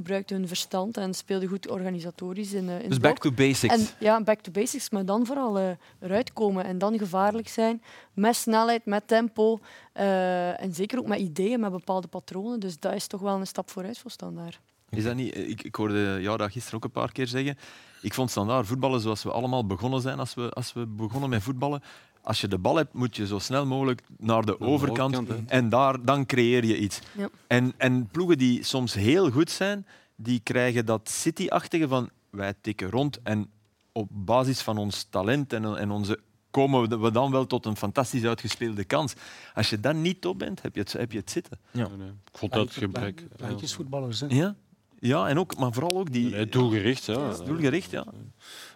[0.00, 3.74] gebruikten hun verstand en speelden goed organisatorisch in, uh, in Dus back to basics.
[3.74, 5.70] En, ja, back to basics, maar dan vooral uh,
[6.00, 7.82] eruit komen en dan gevaarlijk zijn.
[8.14, 9.58] Met snelheid, met tempo
[9.94, 12.60] uh, en zeker ook met ideeën, met bepaalde patronen.
[12.60, 14.60] Dus dat is toch wel een stap vooruit voor Standaard.
[14.90, 17.58] Is dat niet, ik, ik hoorde jou dat gisteren ook een paar keer zeggen.
[18.02, 21.42] Ik vond standaard voetballen zoals we allemaal begonnen zijn als we, als we begonnen met
[21.42, 21.82] voetballen.
[22.22, 25.16] Als je de bal hebt, moet je zo snel mogelijk naar de, overkant.
[25.16, 27.00] overkant en daar, dan creëer je iets.
[27.16, 27.28] Ja.
[27.46, 32.90] En, en ploegen die soms heel goed zijn, die krijgen dat City-achtige van wij tikken
[32.90, 33.50] rond en
[33.92, 36.18] op basis van ons talent en, en onze
[36.50, 39.14] komen we dan wel tot een fantastisch uitgespeelde kans.
[39.54, 41.58] Als je dan niet top bent, heb je het, heb je het zitten.
[41.70, 41.88] Ja.
[41.88, 42.08] Nee, nee.
[42.08, 43.26] Ik vond dat gebrek.
[43.36, 44.26] Pleintjesvoetballers, hè?
[44.26, 44.56] Ja.
[44.98, 46.30] Ja, en ook, maar vooral ook die...
[46.30, 47.32] Nee, doelgericht, ja.
[47.44, 48.06] Doelgericht, ja.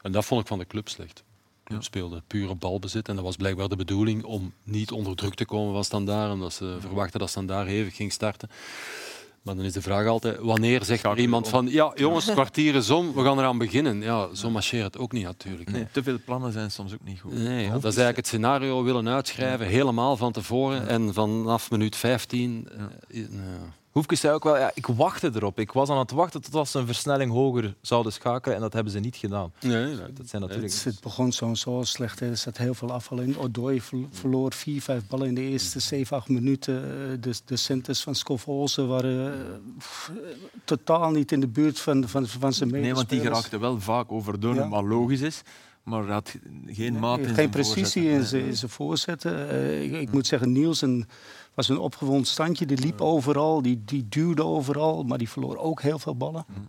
[0.02, 1.24] En dat vond ik van de club slecht.
[1.78, 5.72] Speelde pure balbezit en dat was blijkbaar de bedoeling om niet onder druk te komen
[5.72, 8.48] van Standaard, omdat ze verwachten dat Standaard hevig ging starten.
[9.42, 12.90] Maar dan is de vraag altijd, wanneer zegt er iemand van ja, jongens, kwartier is
[12.90, 14.00] om, we gaan eraan beginnen.
[14.00, 15.70] Ja, zo marcheert het ook niet natuurlijk.
[15.70, 17.32] Nee, te veel plannen zijn soms ook niet goed.
[17.32, 20.88] Nee, dat is eigenlijk het scenario willen uitschrijven, helemaal van tevoren.
[20.88, 22.68] En vanaf minuut 15...
[23.08, 23.28] Ja.
[23.94, 25.58] Hoefkes zei ook wel, ja, ik wachtte erop.
[25.58, 28.92] Ik was aan het wachten tot ze een versnelling hoger zouden schakelen en dat hebben
[28.92, 29.52] ze niet gedaan.
[29.60, 30.12] Nee, nee.
[30.12, 30.72] Dat zijn natuurlijk...
[30.72, 32.20] het, het begon zo, zo slecht.
[32.20, 33.38] Er zat heel veel afval in.
[33.38, 36.74] Odoi verloor vier, vijf ballen in de eerste zeven, acht minuten.
[37.20, 40.16] De, de centers van Scovolse waren uh,
[40.64, 42.82] totaal niet in de buurt van, van, van zijn medespelers.
[42.82, 44.68] Nee, want die geraakte wel vaak over door, ja.
[44.68, 45.42] wat logisch is.
[45.82, 46.34] Maar had
[46.66, 49.32] geen maat in Geen precisie in zijn voorzetten.
[49.32, 51.08] Uh, ik, ik moet zeggen, Niels en
[51.54, 52.66] was een opgewonden standje.
[52.66, 56.44] Die liep overal, die, die duwde overal, maar die verloor ook heel veel ballen.
[56.48, 56.68] Mm.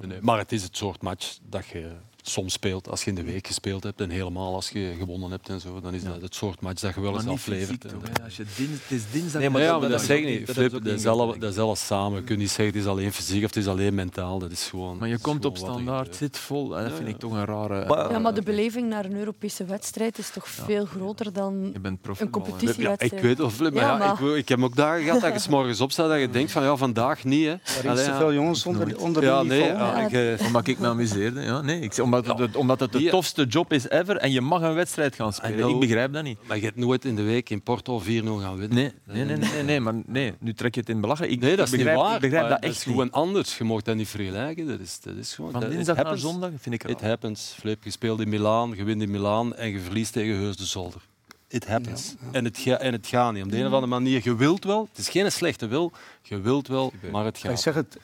[0.00, 1.92] Ja, nee, maar het is het soort match dat je
[2.22, 5.48] soms speelt als je in de week gespeeld hebt en helemaal als je gewonnen hebt
[5.48, 7.84] en zo, dan is dat het soort match dat je wel eens aflevert.
[8.24, 9.40] Als je dins, het is dinsdag...
[9.40, 10.50] Nee, maar, ja, maar dat, dat zeg ik niet.
[10.50, 12.18] Flip, dat, is alles, dat is alles samen.
[12.18, 14.38] Je kunt niet zeggen het is alleen fysiek of het is alleen mentaal.
[14.38, 14.98] Dat is gewoon...
[14.98, 16.68] Maar je komt op standaard, zit vol.
[16.68, 18.08] Dat vind ik toch een rare...
[18.10, 23.10] Ja, maar de beleving naar een Europese wedstrijd is toch veel groter dan een competitiewedstrijd.
[23.10, 25.38] Ja, ik weet wel, Flip, maar, ja, ik, ik, heb ook dagen gehad dat je
[25.38, 27.46] s morgens opstaat dat je denkt van ja, vandaag niet.
[27.46, 27.52] Hè.
[27.52, 31.40] Er is te veel jongens onder, onder ja, nee, Omdat ik me amuseerde.
[31.40, 34.62] Ja, nee, ik, omdat het, omdat het de tofste job is ever en je mag
[34.62, 35.68] een wedstrijd gaan spelen.
[35.68, 36.38] Ik begrijp dat niet.
[36.46, 38.68] Maar je hebt nooit in de week in Porto 4-0 gaan winnen.
[38.68, 41.32] Nee, nee, nee, nee, nee, maar nee, nu trek je het in belachelijk.
[41.32, 42.14] Ik, nee, dat is begrijp, niet waar.
[42.14, 43.58] Ik begrijp dat echt dat is gewoon anders.
[43.58, 44.66] Je mag dat niet vergelijken.
[44.66, 45.52] Dat is, dat is gewoon...
[45.52, 47.54] Van dinsdag naar zondag vind ik It happens.
[47.58, 50.64] Flip, je speelt in Milaan, je wint in Milaan en je verliest tegen Heus de
[50.64, 51.00] Zolder.
[51.48, 52.14] It happens.
[52.20, 52.32] Ja, ja.
[52.32, 53.44] En, het ga, en het gaat niet.
[53.44, 54.88] Op de een of andere manier, je wilt wel.
[54.90, 55.92] Het is geen slechte wil.
[56.22, 57.52] Je wilt wel, maar het gaat.
[57.52, 57.98] Ik zeg het,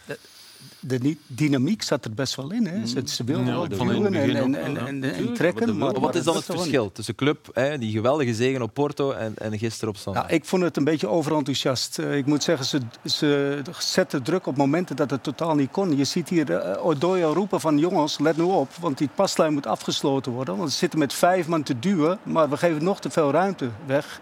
[0.80, 2.66] de dynamiek zat er best wel in.
[2.66, 2.86] Hè.
[2.86, 5.76] Ze, ze wilden ja, wel duwen en, en, en, en, en, trekken.
[5.76, 9.12] Maar, maar wat is dan het verschil tussen club, hè, die geweldige zegen op Porto
[9.12, 10.28] en, en gisteren op zondag?
[10.28, 11.98] Ja, ik vond het een beetje overenthousiast.
[11.98, 15.96] Uh, ik moet zeggen, ze, ze zetten druk op momenten dat het totaal niet kon.
[15.96, 19.66] Je ziet hier uh, Odoya roepen van jongens, let nu op, want die paslijn moet
[19.66, 20.56] afgesloten worden.
[20.56, 23.70] Want ze zitten met vijf man te duwen, maar we geven nog te veel ruimte
[23.86, 24.20] weg.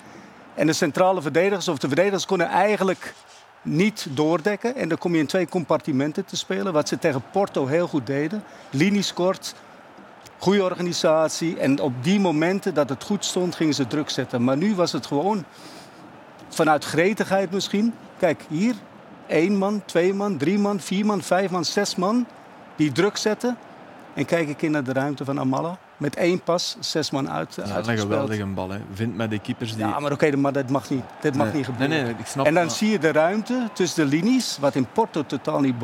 [0.55, 3.15] En de centrale verdedigers of de verdedigers konden eigenlijk
[3.65, 4.77] niet doordekken.
[4.77, 6.73] En dan kom je in twee compartimenten te spelen.
[6.73, 8.45] Wat ze tegen Porto heel goed deden.
[8.71, 9.55] Linies kort,
[10.39, 11.59] goede organisatie.
[11.59, 14.45] En op die momenten dat het goed stond, gingen ze druk zetten.
[14.45, 15.45] Maar nu was het gewoon
[16.49, 17.95] vanuit gretigheid misschien.
[18.19, 18.75] Kijk, hier
[19.27, 22.27] één man, twee man, drie man, vier man, vijf man, zes man.
[22.77, 23.57] Die druk zetten.
[24.15, 27.55] En kijk ik in naar de ruimte van Amala met één pas zes man uit.
[27.55, 28.71] Ja, een geweldige bal.
[28.71, 28.79] Hè.
[28.93, 29.79] Vind met de keepers die.
[29.79, 31.05] Ja, maar oké, okay, maar dat mag niet.
[31.21, 31.57] Dat mag nee.
[31.57, 31.89] niet gebeuren.
[31.89, 34.87] Nee, nee, ik snap en dan zie je de ruimte tussen de linies, wat in
[34.93, 35.75] Porto totaal niet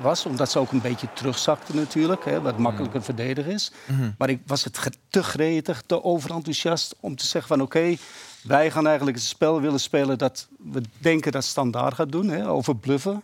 [0.00, 3.04] was, omdat ze ook een beetje terugzakten natuurlijk, hè, wat makkelijker mm.
[3.04, 3.72] verdedigen is.
[3.86, 4.14] Mm -hmm.
[4.18, 7.98] Maar ik was het te gretig, te overenthousiast om te zeggen van oké, okay,
[8.42, 12.48] wij gaan eigenlijk het spel willen spelen dat we denken dat standaard gaat doen, hè,
[12.48, 13.22] over bluffen.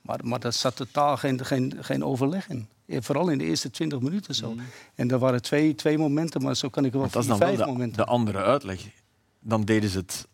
[0.00, 2.68] Maar, maar daar zat totaal geen, geen, geen overleg in.
[2.88, 4.52] Vooral in de eerste 20 minuten zo.
[4.52, 4.60] Mm.
[4.94, 7.38] En er waren twee, twee momenten, maar zo kan ik wel vier, dat is dan
[7.38, 7.96] vijf wel de, momenten.
[7.96, 8.80] De andere uitleg.
[9.40, 10.28] Dan deden ze het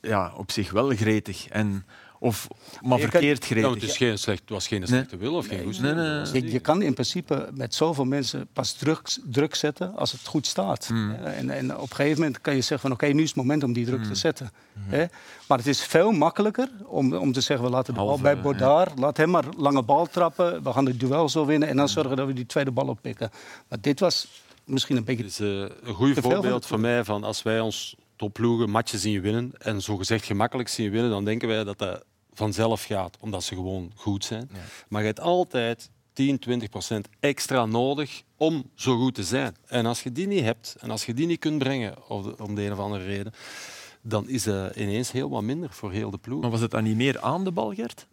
[0.00, 1.48] ja, op zich wel gretig.
[1.48, 1.86] En,
[2.18, 2.48] of,
[2.82, 3.62] maar verkeerd gretig.
[3.62, 5.28] Nou, het, is geen slecht, het was geen slechte nee.
[5.28, 8.48] wil of geen goede nee, nee, nee, je, je, kan in principe met zoveel mensen
[8.52, 10.88] pas druk, druk zetten als het goed staat.
[10.88, 11.10] Mm.
[11.10, 13.36] En, en, op een gegeven moment kan je zeggen van oké, okay, nu is het
[13.36, 14.06] moment om die druk mm.
[14.06, 14.52] te zetten.
[14.72, 15.08] Mm.
[15.46, 18.86] Maar het is veel makkelijker om, om te zeggen we laten de bal bij ja.
[18.96, 22.16] laat hem maar lange bal trappen, we gaan het duel zo winnen en dan zorgen
[22.16, 23.30] dat we die tweede bal oppikken.
[23.68, 24.28] Maar dit was
[24.64, 25.22] misschien een beetje.
[25.22, 29.20] Het is uh, een goed voorbeeld voor mij van als wij ons topploegen matchen zien
[29.20, 33.44] winnen en zo gezegd gemakkelijk zien winnen, dan denken wij dat dat vanzelf gaat, omdat
[33.44, 34.48] ze gewoon goed zijn.
[34.52, 34.58] Ja.
[34.88, 39.56] Maar je hebt altijd 10, 20 procent extra nodig om zo goed te zijn.
[39.66, 42.08] En als je die niet hebt, en als je die niet kunt brengen,
[42.40, 43.32] om de een of andere reden,
[44.02, 46.40] dan is het ineens heel wat minder voor heel de ploeg.
[46.40, 48.06] Maar was het dan niet meer aan de bal, Gert?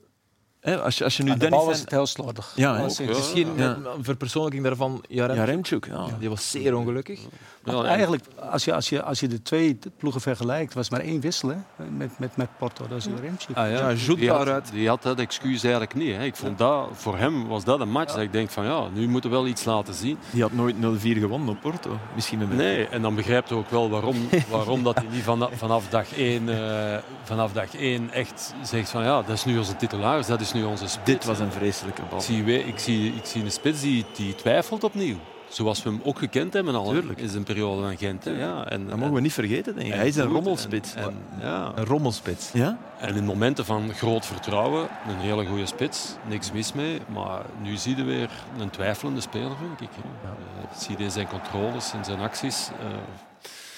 [0.64, 2.52] Hè, als, je, als je nu Dennis bal was het heel slordig.
[2.56, 3.78] Ja, Misschien Ja.
[3.96, 5.62] een verpersoonlijking daarvan Jarem.
[5.88, 6.06] Ja.
[6.20, 7.20] Die was zeer ongelukkig.
[7.66, 11.50] Eigenlijk, als je, als, je, als je de twee ploegen vergelijkt, was maar één wissel
[11.50, 11.56] hè,
[11.90, 12.88] met, met, met Porto.
[12.88, 13.58] Dat is Remchik.
[13.58, 14.72] Ah, Ja, Joet die, had, daaruit.
[14.72, 16.16] die had dat excuus eigenlijk niet.
[16.16, 16.24] Hè.
[16.24, 19.08] Ik vond dat, voor hem was dat een match dat ik denk van ja, nu
[19.08, 20.18] moeten we wel iets laten zien.
[20.32, 21.98] Die had nooit 0-4 gewonnen op Porto.
[22.16, 24.16] Misschien een Nee, en dan begrijpt je ook wel waarom,
[24.50, 29.04] waarom dat hij niet van, vanaf, dag één, eh, vanaf dag één echt zegt van
[29.04, 31.06] ja, dat is nu onze titularis, dat is nu onze spits.
[31.06, 32.18] Dit was een vreselijke bal.
[32.20, 35.16] Ik zie, ik zie, ik zie een spits die, die twijfelt opnieuw.
[35.48, 37.20] Zoals we hem ook gekend hebben al Tuurlijk.
[37.20, 38.24] in zijn periode van Gent.
[38.26, 38.32] Hè.
[38.32, 39.76] Ja, en, Dat mogen we niet vergeten.
[39.76, 39.92] Denk ik.
[39.94, 40.94] en Hij is een rommelspits.
[40.96, 41.72] En, en, ja.
[41.76, 42.52] Een rommelspits.
[42.54, 42.78] ja?
[43.00, 47.00] en in momenten van groot vertrouwen, een hele goede spits, niks mis mee.
[47.14, 48.30] Maar nu zie je weer
[48.60, 49.90] een twijfelende speler, vind ik.
[49.96, 50.30] hè.
[50.30, 52.70] Eh, zie je in zijn controles, in zijn acties.
[52.80, 52.86] eh,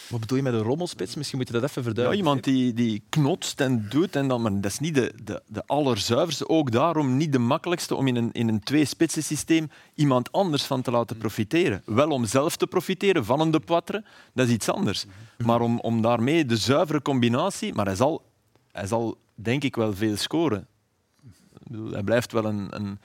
[0.10, 1.16] Wat bedoel je met een rommelspits?
[1.16, 2.28] Misschien moet je dat even verduidelijken.
[2.28, 5.64] iemand die, die knotst en doet, en dan, maar dat is niet de, de, de
[5.66, 6.50] allerzuiverste.
[6.50, 10.82] Ook daarom niet de makkelijkste om in een, in een twee-spitsen systeem iemand anders van
[10.82, 11.82] te laten profiteren.
[11.86, 14.04] Wel om zelf te profiteren van een De Poitre,
[14.34, 15.06] dat is iets anders.
[15.38, 18.22] Maar om, om daarmee de zuivere combinatie, maar hij zal,
[18.72, 20.68] hij zal denk ik wel veel scoren.
[21.92, 23.00] Hij blijft wel een, een,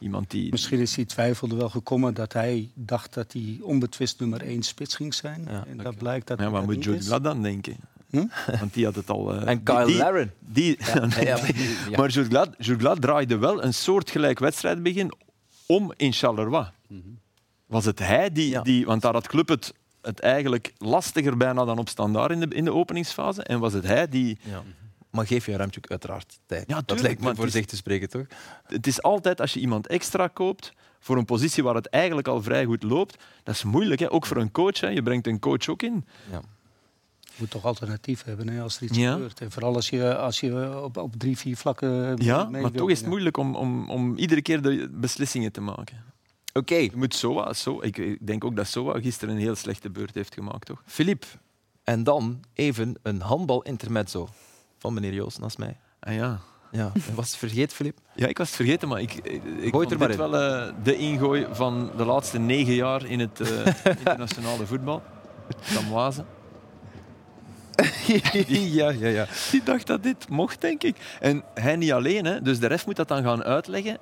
[0.00, 0.50] iemand die...
[0.50, 4.62] Misschien is die twijfel er wel gekomen dat hij dacht dat hij onbetwist nummer één
[4.62, 5.44] spits ging zijn.
[5.48, 7.06] Ja, en dat blijkt dat Ja, dat wat moet Jude is.
[7.06, 7.76] Glad dan denken?
[8.10, 8.26] Hm?
[8.60, 9.34] Want die had het al...
[9.34, 10.32] eh, En Kyle die- die- Laren.
[10.38, 11.38] Die, Ja, ja,
[11.90, 11.96] ja.
[11.96, 12.10] Maar
[13.00, 15.12] draaide wel een soortgelijk wedstrijdbegin
[15.66, 16.66] om in Charleroi.
[17.66, 18.62] Was het hij die, Ja.
[18.62, 18.86] die...
[18.86, 22.64] Want daar had Club het, het eigenlijk lastiger bijna dan op standaard in de, in
[22.64, 23.42] de openingsfase.
[23.42, 24.38] En was het hij die...
[25.12, 25.16] Ja.
[25.18, 26.64] Maar geef je Remtjuk uiteraard tijd.
[26.68, 28.26] Ja, dat lijkt me voor is- zich te spreken, toch?
[28.66, 32.42] Het is altijd als je iemand extra koopt voor een positie waar het eigenlijk al
[32.42, 33.22] vrij goed loopt.
[33.42, 34.12] Dat is moeilijk, hè?
[34.12, 34.80] ook voor een coach.
[34.80, 34.88] Hè?
[34.88, 36.04] Je brengt een coach ook in.
[37.20, 39.12] Je moet toch alternatief hebben hè, als er iets Ja.
[39.12, 39.40] gebeurt.
[39.40, 42.80] En vooral als je, als je op, op drie, vier vlakken Ja, mee maar wil
[42.80, 46.04] toch is het moeilijk om, om, om iedere keer de beslissingen te maken.
[46.52, 49.90] Oké, Je moet Soa, so, ik, ik denk ook dat Soa gisteren een heel slechte
[49.90, 50.82] beurt heeft gemaakt, toch?
[50.86, 51.26] Philippe.
[51.84, 54.28] En dan even een handbal-intermezzo
[54.80, 55.76] van meneer Joost naast mij.
[56.00, 56.38] Ah ja.
[56.72, 58.02] Ja, was het vergeet, Philippe?
[58.14, 61.46] Ja, ik was het vergeten, maar ik, ik, ik vond dit wel eh, de ingooi
[61.50, 63.66] van de laatste negen jaar in het eh,
[63.98, 65.02] internationale voetbal.
[65.60, 66.24] Samoise.
[68.46, 69.26] ja, ja, ja.
[69.50, 70.96] Die dacht dat dit mocht, denk ik.
[71.20, 72.42] En hij niet alleen, hè.
[72.42, 73.98] dus de ref moet dat dan gaan uitleggen.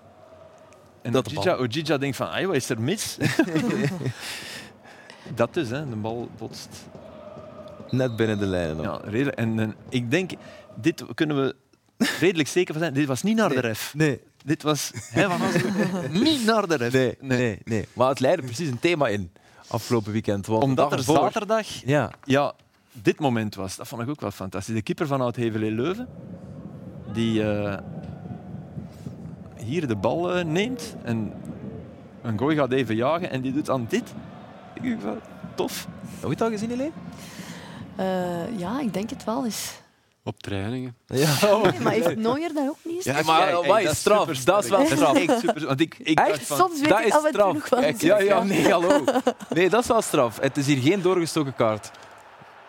[1.03, 3.17] En Dat Ojija, denkt van, "Ai, wat is er mis?
[5.35, 5.89] dat dus, hè.
[5.89, 6.87] de bal botst.
[7.91, 8.77] Net binnen de lijnen.
[8.77, 8.85] dan.
[8.85, 9.37] Ja, redelijk.
[9.37, 10.31] En, en ik denk,
[10.81, 11.57] dit kunnen we
[12.21, 12.95] redelijk zeker van zijn.
[12.95, 13.93] Dit was niet naar de ref.
[13.95, 15.41] Nee, Dit was hè, Van
[16.23, 16.93] niet naar de ref.
[16.93, 17.89] nee, nee, nee.
[17.93, 19.31] Maar het leidde precies een thema in
[19.67, 20.47] afgelopen weekend.
[20.47, 22.53] want Omdat er zaterdag Ja, ja,
[22.93, 23.77] dit moment was.
[23.77, 24.75] Dat vond ik ook wel fantastisch.
[24.75, 26.09] De keeper van Oud-Hevelé Leuven,
[27.13, 27.79] die eh,
[29.57, 31.33] hier de bal eh, neemt en
[32.23, 34.15] een gooi gaat even jagen en die doet dan dit.
[34.75, 35.01] Ik denk
[35.55, 35.89] tof.
[36.01, 36.91] heb je het al gezien, Helene?
[37.97, 39.81] Eh, ja, ik denk het wel eens.
[40.29, 40.97] Op trainingen.
[41.07, 41.35] Ja.
[41.71, 43.05] Nee, maar heeft Nooier dat ook niet?
[43.05, 44.27] Ja, maar kijk, wat is dat straf?
[44.45, 45.15] Dat is wel straf.
[45.17, 45.67] echt super.
[45.67, 46.47] Want ik, ik Echt?
[46.47, 47.53] van, Soms weet Dat ik is straf.
[47.53, 49.05] nog Kijk, ja, ja, nee, hallo.
[49.55, 50.41] Nee, dat is wel straf.
[50.41, 51.91] Het is hier geen doorgestoken kaart.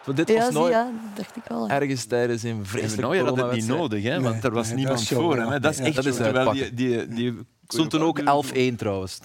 [0.05, 1.69] Want dit Ja, was nooit ja, dacht ik wel.
[1.69, 4.67] ergens tijdens een En vreselijke Neuer had het niet nodig, hè, want Nee, er was
[4.67, 5.61] nee, niemand voor hem.
[5.61, 6.15] Dat is Ja, echt dat is.
[6.15, 7.39] Terwijl die, die, die
[7.73, 9.19] stond toen ook 11-1 trouwens.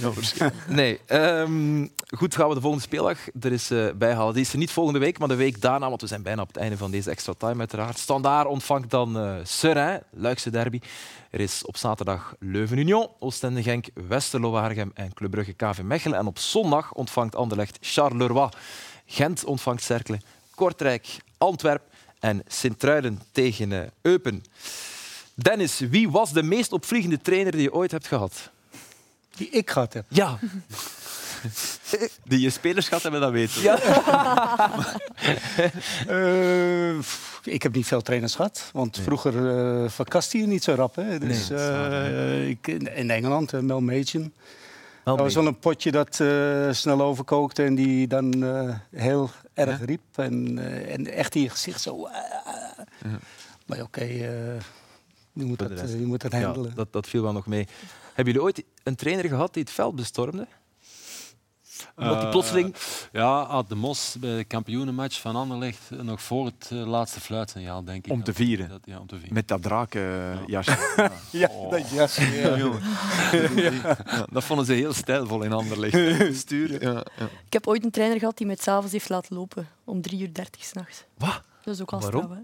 [0.00, 0.68] Waarschijnlijk.
[0.68, 1.00] Nee.
[1.06, 4.34] ehm, goed, gaan we de volgende speeldag er is eh, bijhalen.
[4.34, 6.48] Die is er niet volgende week, maar de week daarna, want we zijn bijna op
[6.48, 7.98] het einde van deze extra time uiteraard.
[7.98, 10.80] Standaard ontvangt dan Seraing, Luikse derby.
[11.30, 16.18] Er is op zaterdag Leuven-Union, Oostende-Genk, Westerlo-Waregem en Club Brugge KV Mechelen.
[16.18, 18.48] En op zondag ontvangt Anderlecht Charleroi.
[19.06, 20.20] Gent ontvangt Cercle,
[20.54, 21.82] Kortrijk, Antwerp
[22.20, 24.44] en Sint-Truiden tegen eh, Eupen.
[25.34, 28.50] Dennis, wie was de meest opvliegende trainer die je ooit hebt gehad?
[29.36, 30.04] Die ik gehad heb.
[30.08, 30.38] Ja,
[32.24, 33.62] Die je spelers gehad hebben, dat weten we.
[33.62, 33.78] Ja.
[36.08, 36.98] Eh,
[37.54, 39.34] ik heb niet veel trainers gehad, want vroeger
[39.82, 40.94] eh verkaste je niet zo rap.
[40.96, 41.18] Hè.
[41.18, 44.34] Dus, Nee, eh, ik, in Engeland, uh, Mel Machen.
[45.04, 49.30] Wel Dat was wel een potje dat eh, snel overkookte en die dan eh, heel
[49.54, 50.00] erg riep.
[50.14, 52.04] En, eh, en echt in je gezicht zo...
[52.06, 52.12] ah.
[53.66, 54.28] Maar oké, eh,
[55.42, 56.74] moet dat, eh, je moet dat Ja, handelen.
[56.74, 57.66] dat, dat viel wel nog mee.
[58.14, 60.46] Hebben jullie ooit een trainer gehad die het veld bestormde?
[61.96, 62.74] Omdat die Eh, plotseling...
[63.12, 67.84] Ja, Ad de Mos bij de kampioenenmatch van Anderlecht eh, nog voor het laatste fluitsignaal,
[67.84, 68.12] denk ik.
[68.12, 68.68] Om te vieren.
[68.68, 69.34] Dat, ja, om te vieren.
[69.34, 71.10] Met dat drakenjasje.
[71.30, 72.16] Ja, dat jas.
[72.16, 72.56] Ja.
[73.56, 73.96] Ja,
[74.32, 76.36] dat vonden ze heel stijlvol in Anderlecht.
[76.36, 76.80] Sturen.
[76.80, 77.24] Ja, ja.
[77.46, 80.32] Ik heb ooit een trainer gehad die mij s'avonds heeft laten lopen om 3 uur
[80.34, 81.04] 30 s'nachts.
[81.18, 81.40] Wat?
[81.64, 82.22] Dat is ook al Waarom?
[82.22, 82.42] straf, hè?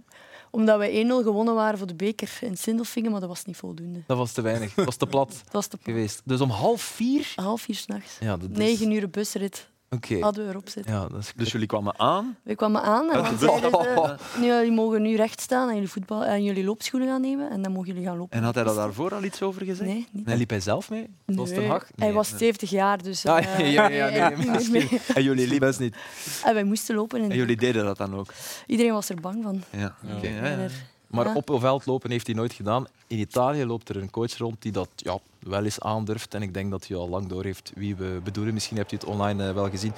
[0.51, 4.03] Omdat wij 1-0 gewonnen waren voor de beker in Sindelfingen, maar dat was niet voldoende.
[4.07, 4.74] Dat was te weinig.
[4.74, 6.22] Dat was te plat Dat was te geweest.
[6.24, 7.32] Dus om half vier...
[7.34, 8.16] half vier s'nachts.
[8.20, 8.59] Ja, is...
[8.59, 10.18] Negen uur busrit Oké.
[10.20, 10.93] hadden we erop zitten.
[10.93, 11.32] Ja, dat is...
[11.36, 12.36] Dus jullie kwamen aan.
[12.43, 16.24] We kwamen aan en zeiden ze, nu, jullie mogen nu recht staan en jullie, voetbal,
[16.24, 18.38] en jullie loopschoenen gaan nemen en dan mogen jullie gaan lopen.
[18.38, 19.91] En had hij daar daarvoor al iets over gezegd?
[19.91, 20.26] Nee, niet.
[20.28, 21.11] En liep hij zelf mee?
[21.26, 21.88] Was Nee, een hag?
[21.97, 22.16] Hij Nee.
[22.16, 23.26] was 70 jaar, dus...
[23.26, 24.72] Ah, eh, ja, ja, nee, hij liep niet misschien.
[24.91, 25.01] mee.
[25.14, 25.97] En jullie, liepen- niet.
[26.45, 27.22] En wij moesten lopen.
[27.22, 28.32] En en jullie deden dat dan ook?
[28.66, 29.62] Iedereen was er bang van.
[29.70, 29.95] Ja.
[30.16, 30.68] Oké, ja, ja.
[31.11, 31.34] Maar Ja.
[31.34, 32.86] op een veld lopen heeft hij nooit gedaan.
[33.06, 36.34] In Italië loopt er een coach rond die dat ja, wel eens aandurft.
[36.34, 38.54] En ik denk dat hij al lang door heeft wie we bedoelen.
[38.54, 39.92] Misschien hebt u het online eh, wel gezien.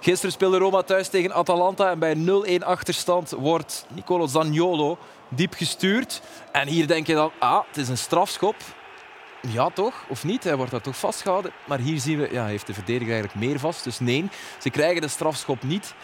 [0.00, 1.90] Gisteren speelde Roma thuis tegen Atalanta.
[1.90, 2.14] En bij
[2.60, 4.98] 0-1 achterstand wordt Nicolo Zaniolo
[5.28, 6.22] diep gestuurd.
[6.52, 8.56] En hier denk je dan, ah, het is een strafschop.
[9.48, 10.04] Ja, toch?
[10.08, 10.44] Of niet?
[10.44, 11.52] Hij wordt daar toch vastgehouden.
[11.66, 13.84] Maar hier zien we, ja, heeft de verdediger eigenlijk meer vast.
[13.84, 14.28] Dus nee,
[14.60, 15.94] ze krijgen de strafschop niet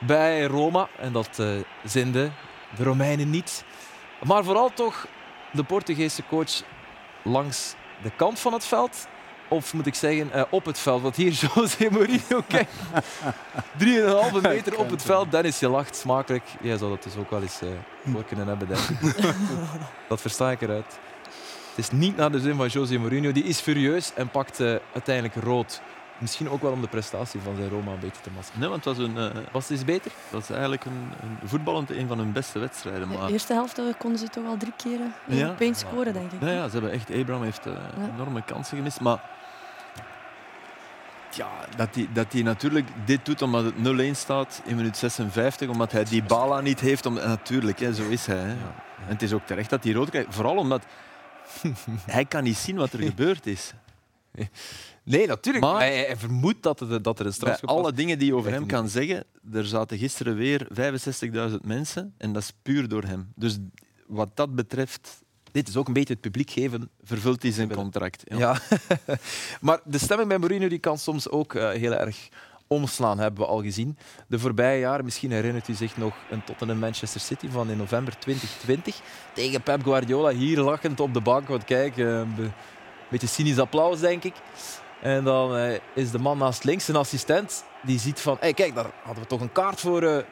[0.00, 0.88] bij Roma.
[0.98, 1.48] En dat eh
[1.84, 2.30] zinde
[2.76, 3.64] de Romeinen niet.
[4.26, 5.06] Maar vooral toch
[5.52, 6.62] de Portugese coach
[7.22, 9.06] langs de kant van het veld.
[9.48, 11.02] Of moet ik zeggen, eh, op het veld.
[11.02, 12.68] Want hier José Mourinho, kijk.
[13.78, 15.30] 3,5 meter op het veld.
[15.30, 16.44] Dennis, je lacht smakelijk.
[16.60, 17.68] Jij zou dat dus ook wel eens eh,
[18.12, 19.34] voor kunnen hebben, denk ik.
[20.08, 20.98] dat versta ik eruit.
[21.74, 23.32] Het is niet naar de zin van José Mourinho.
[23.32, 25.80] Die is furieus en pakt eh, uiteindelijk rood.
[26.18, 28.60] Misschien ook wel om de prestatie van zijn Roma een beetje te maskeren.
[28.60, 30.12] Nee, want het was, een, eh, Was het eens beter?
[30.30, 33.08] dat was eigenlijk een, een voetballend een van hun beste wedstrijden.
[33.08, 34.98] De Maar eerste helft eh, konden ze toch al drie keer
[35.28, 35.48] eh, Ja.
[35.48, 36.40] opeens scoren, denk ik.
[36.40, 37.80] ja, ja, ze hebben echt, Abraham heeft Ja.
[38.14, 39.00] enorme kansen gemist.
[39.00, 39.20] Maar
[41.30, 45.68] ja, dat hij dat die natuurlijk dit doet omdat het 0-1 staat in minuut 56,
[45.68, 47.06] omdat hij die bala niet heeft.
[47.06, 48.36] Om, natuurlijk, hè, zo is hij.
[48.36, 48.48] Hè.
[48.50, 50.34] En het is ook terecht dat hij rood krijgt.
[50.34, 50.82] Vooral omdat
[52.06, 53.72] hij kan niet zien wat er gebeurd is.
[55.06, 55.64] Nee, natuurlijk.
[55.64, 58.34] Maar- hij, hij vermoedt dat, het, dat er een Bij strafschop alle dingen die je
[58.34, 60.68] over hem kan zeggen, er zaten gisteren weer
[61.50, 63.32] 65.000 mensen en dat is puur door hem.
[63.34, 63.58] Dus
[64.06, 66.90] wat dat betreft Dit is ook een beetje het publiek geven.
[67.02, 68.22] vervult hij zijn contract.
[68.24, 68.38] Ja.
[68.38, 68.58] Ja.
[69.60, 72.28] maar de stemming bij Mourinho die kan soms ook eh, heel erg
[72.66, 73.98] omslaan, hebben we al gezien.
[74.28, 78.18] De voorbije jaren, misschien herinnert u zich nog een Tottenham Manchester City van in november
[78.18, 79.00] 2020
[79.34, 81.48] tegen Pep Guardiola, hier lachend op de bank.
[81.48, 82.50] Want kijk, eh, een be-
[83.10, 84.34] beetje cynisch applaus, denk ik.
[85.06, 88.74] En dan eh, is de man naast links, een assistent, die ziet van, hey, kijk,
[88.74, 90.24] daar hadden we toch een kaart voor eh,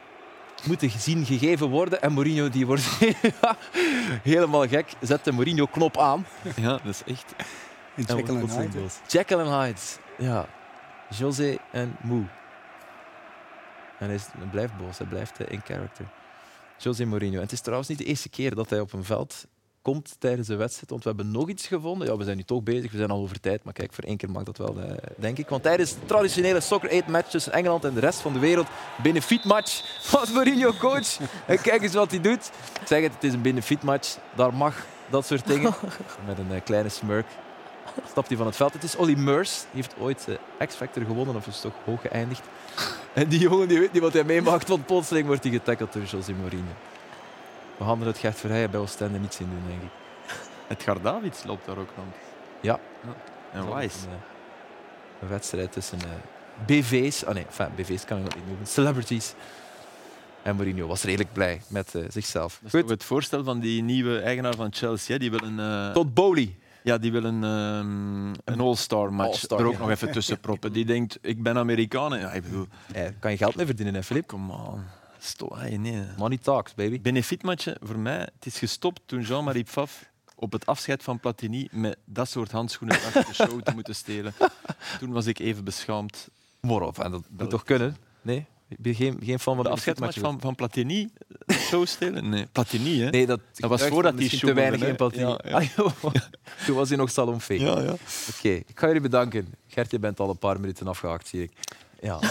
[0.64, 2.02] moeten gezien gegeven worden.
[2.02, 2.82] En Mourinho die wordt
[4.22, 6.26] helemaal gek, zet de Mourinho-knop aan.
[6.56, 7.34] ja, dat is echt.
[7.94, 8.80] En Jekyll plotseling Hyde.
[8.80, 8.98] boos.
[9.06, 9.80] Jekyll and Hyde.
[10.18, 10.46] Ja.
[11.08, 12.24] José en Moe.
[13.98, 16.04] En hij, is, hij blijft boos, hij blijft eh, in character.
[16.76, 17.36] José Mourinho.
[17.36, 19.46] En het is trouwens niet de eerste keer dat hij op een veld
[19.84, 20.90] komt tijdens de wedstrijd.
[20.90, 22.08] Want we hebben nog iets gevonden.
[22.08, 23.64] Ja, we zijn nu toch bezig, we zijn al over tijd.
[23.64, 25.48] Maar kijk, voor één keer mag dat wel, eh, denk ik.
[25.48, 28.66] Want tijdens de traditionele Soccer 8 match tussen Engeland en de rest van de wereld,
[29.02, 29.82] benefietmatch,
[30.12, 31.18] was Mourinho coach.
[31.46, 32.50] En kijk eens wat hij doet.
[32.80, 34.16] Ik zeg het, het is een benefietmatch.
[34.34, 35.74] Daar mag dat soort dingen.
[36.26, 37.26] Met een eh, kleine smirk
[38.10, 38.72] stapt hij van het veld.
[38.72, 39.64] Het is Olly Murs.
[39.72, 42.42] Die heeft ooit eh, X-Factor gewonnen, of is toch hoog geëindigd.
[43.12, 46.02] En die jongen die weet niet wat hij meemaakt, want plotseling wordt hij getackled door
[46.02, 46.72] José Mourinho.
[47.76, 49.90] We hadden het Gert Verheijen bij Oostende niets in doen, denk ik.
[50.86, 52.14] Het Davids loopt daar ook rond.
[52.60, 52.80] Ja.
[53.52, 54.06] En Wise.
[54.06, 54.18] Een, eh,
[55.20, 56.06] een wedstrijd tussen eh,
[56.66, 59.34] BV's, ah nee, enfin, BV's kan ik dat niet noemen, celebrities.
[60.42, 62.60] En Mourinho was redelijk blij met eh, zichzelf.
[62.62, 65.12] Dat toch het voorstel van die nieuwe eigenaar van Chelsea.
[65.12, 65.18] hè?
[65.18, 66.56] Die willen, eh, Tot Bowley.
[66.82, 69.78] ja, die willen ehm, een all-star match All-star, er ook ja.
[69.78, 70.72] nog even tussen proppen.
[70.72, 72.18] Die denkt, ik ben Amerikaan.
[72.18, 72.66] Ja, ik bedoel,
[73.18, 74.26] kan je geld mee verdienen, hè, Filip?
[74.26, 74.84] come on.
[75.24, 76.02] Sto hey, nee.
[76.18, 77.00] Money talks, baby.
[77.00, 80.04] Benefietmatje, voor mij, het is gestopt toen Jean-Marie Pfaff
[80.34, 84.34] op het afscheid van Platini met dat soort handschoenen achter de show te moeten stelen.
[84.98, 86.28] Toen was ik even beschaamd.
[86.60, 87.96] Morop, en dat moet toch kunnen?
[88.22, 88.46] Nee?
[88.68, 90.22] Ben je geen, geen fan van De benefietmatchen?
[90.22, 91.10] van, van Platini,
[91.50, 92.28] show stelen?
[92.28, 93.10] Nee, Platini, hè?
[93.10, 95.20] Nee, dat, Dat was ik voordat misschien te weinig hè?
[95.20, 95.66] Ja, Ah.
[96.66, 97.60] Toen was hij nog salonfee.
[97.60, 97.96] Ja, ja.
[98.36, 99.54] Oké, ik ga jullie bedanken.
[99.66, 101.50] Gert, je bent al een paar minuten afgehaakt, zie ik.
[102.04, 102.18] Ja.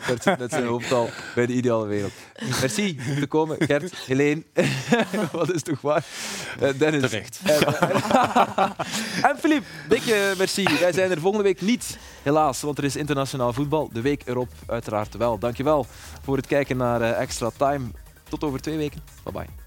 [0.00, 2.12] Gert met zijn hoofd al bij de ideale wereld.
[2.60, 4.42] Merci om te komen, Gert, Helene.
[5.32, 6.04] Wat is toch waar?
[6.60, 7.10] Eh, Dennis.
[7.10, 7.40] Terecht.
[9.20, 10.64] En, en Filip, dikke merci.
[10.80, 13.90] Wij zijn er volgende week niet, helaas, want er is internationaal voetbal.
[13.92, 15.38] De week erop uiteraard wel.
[15.38, 15.86] Dankjewel
[16.22, 17.86] voor het kijken naar eh, Extra Time.
[18.28, 19.00] Tot over twee weken.
[19.22, 19.59] Bye bye.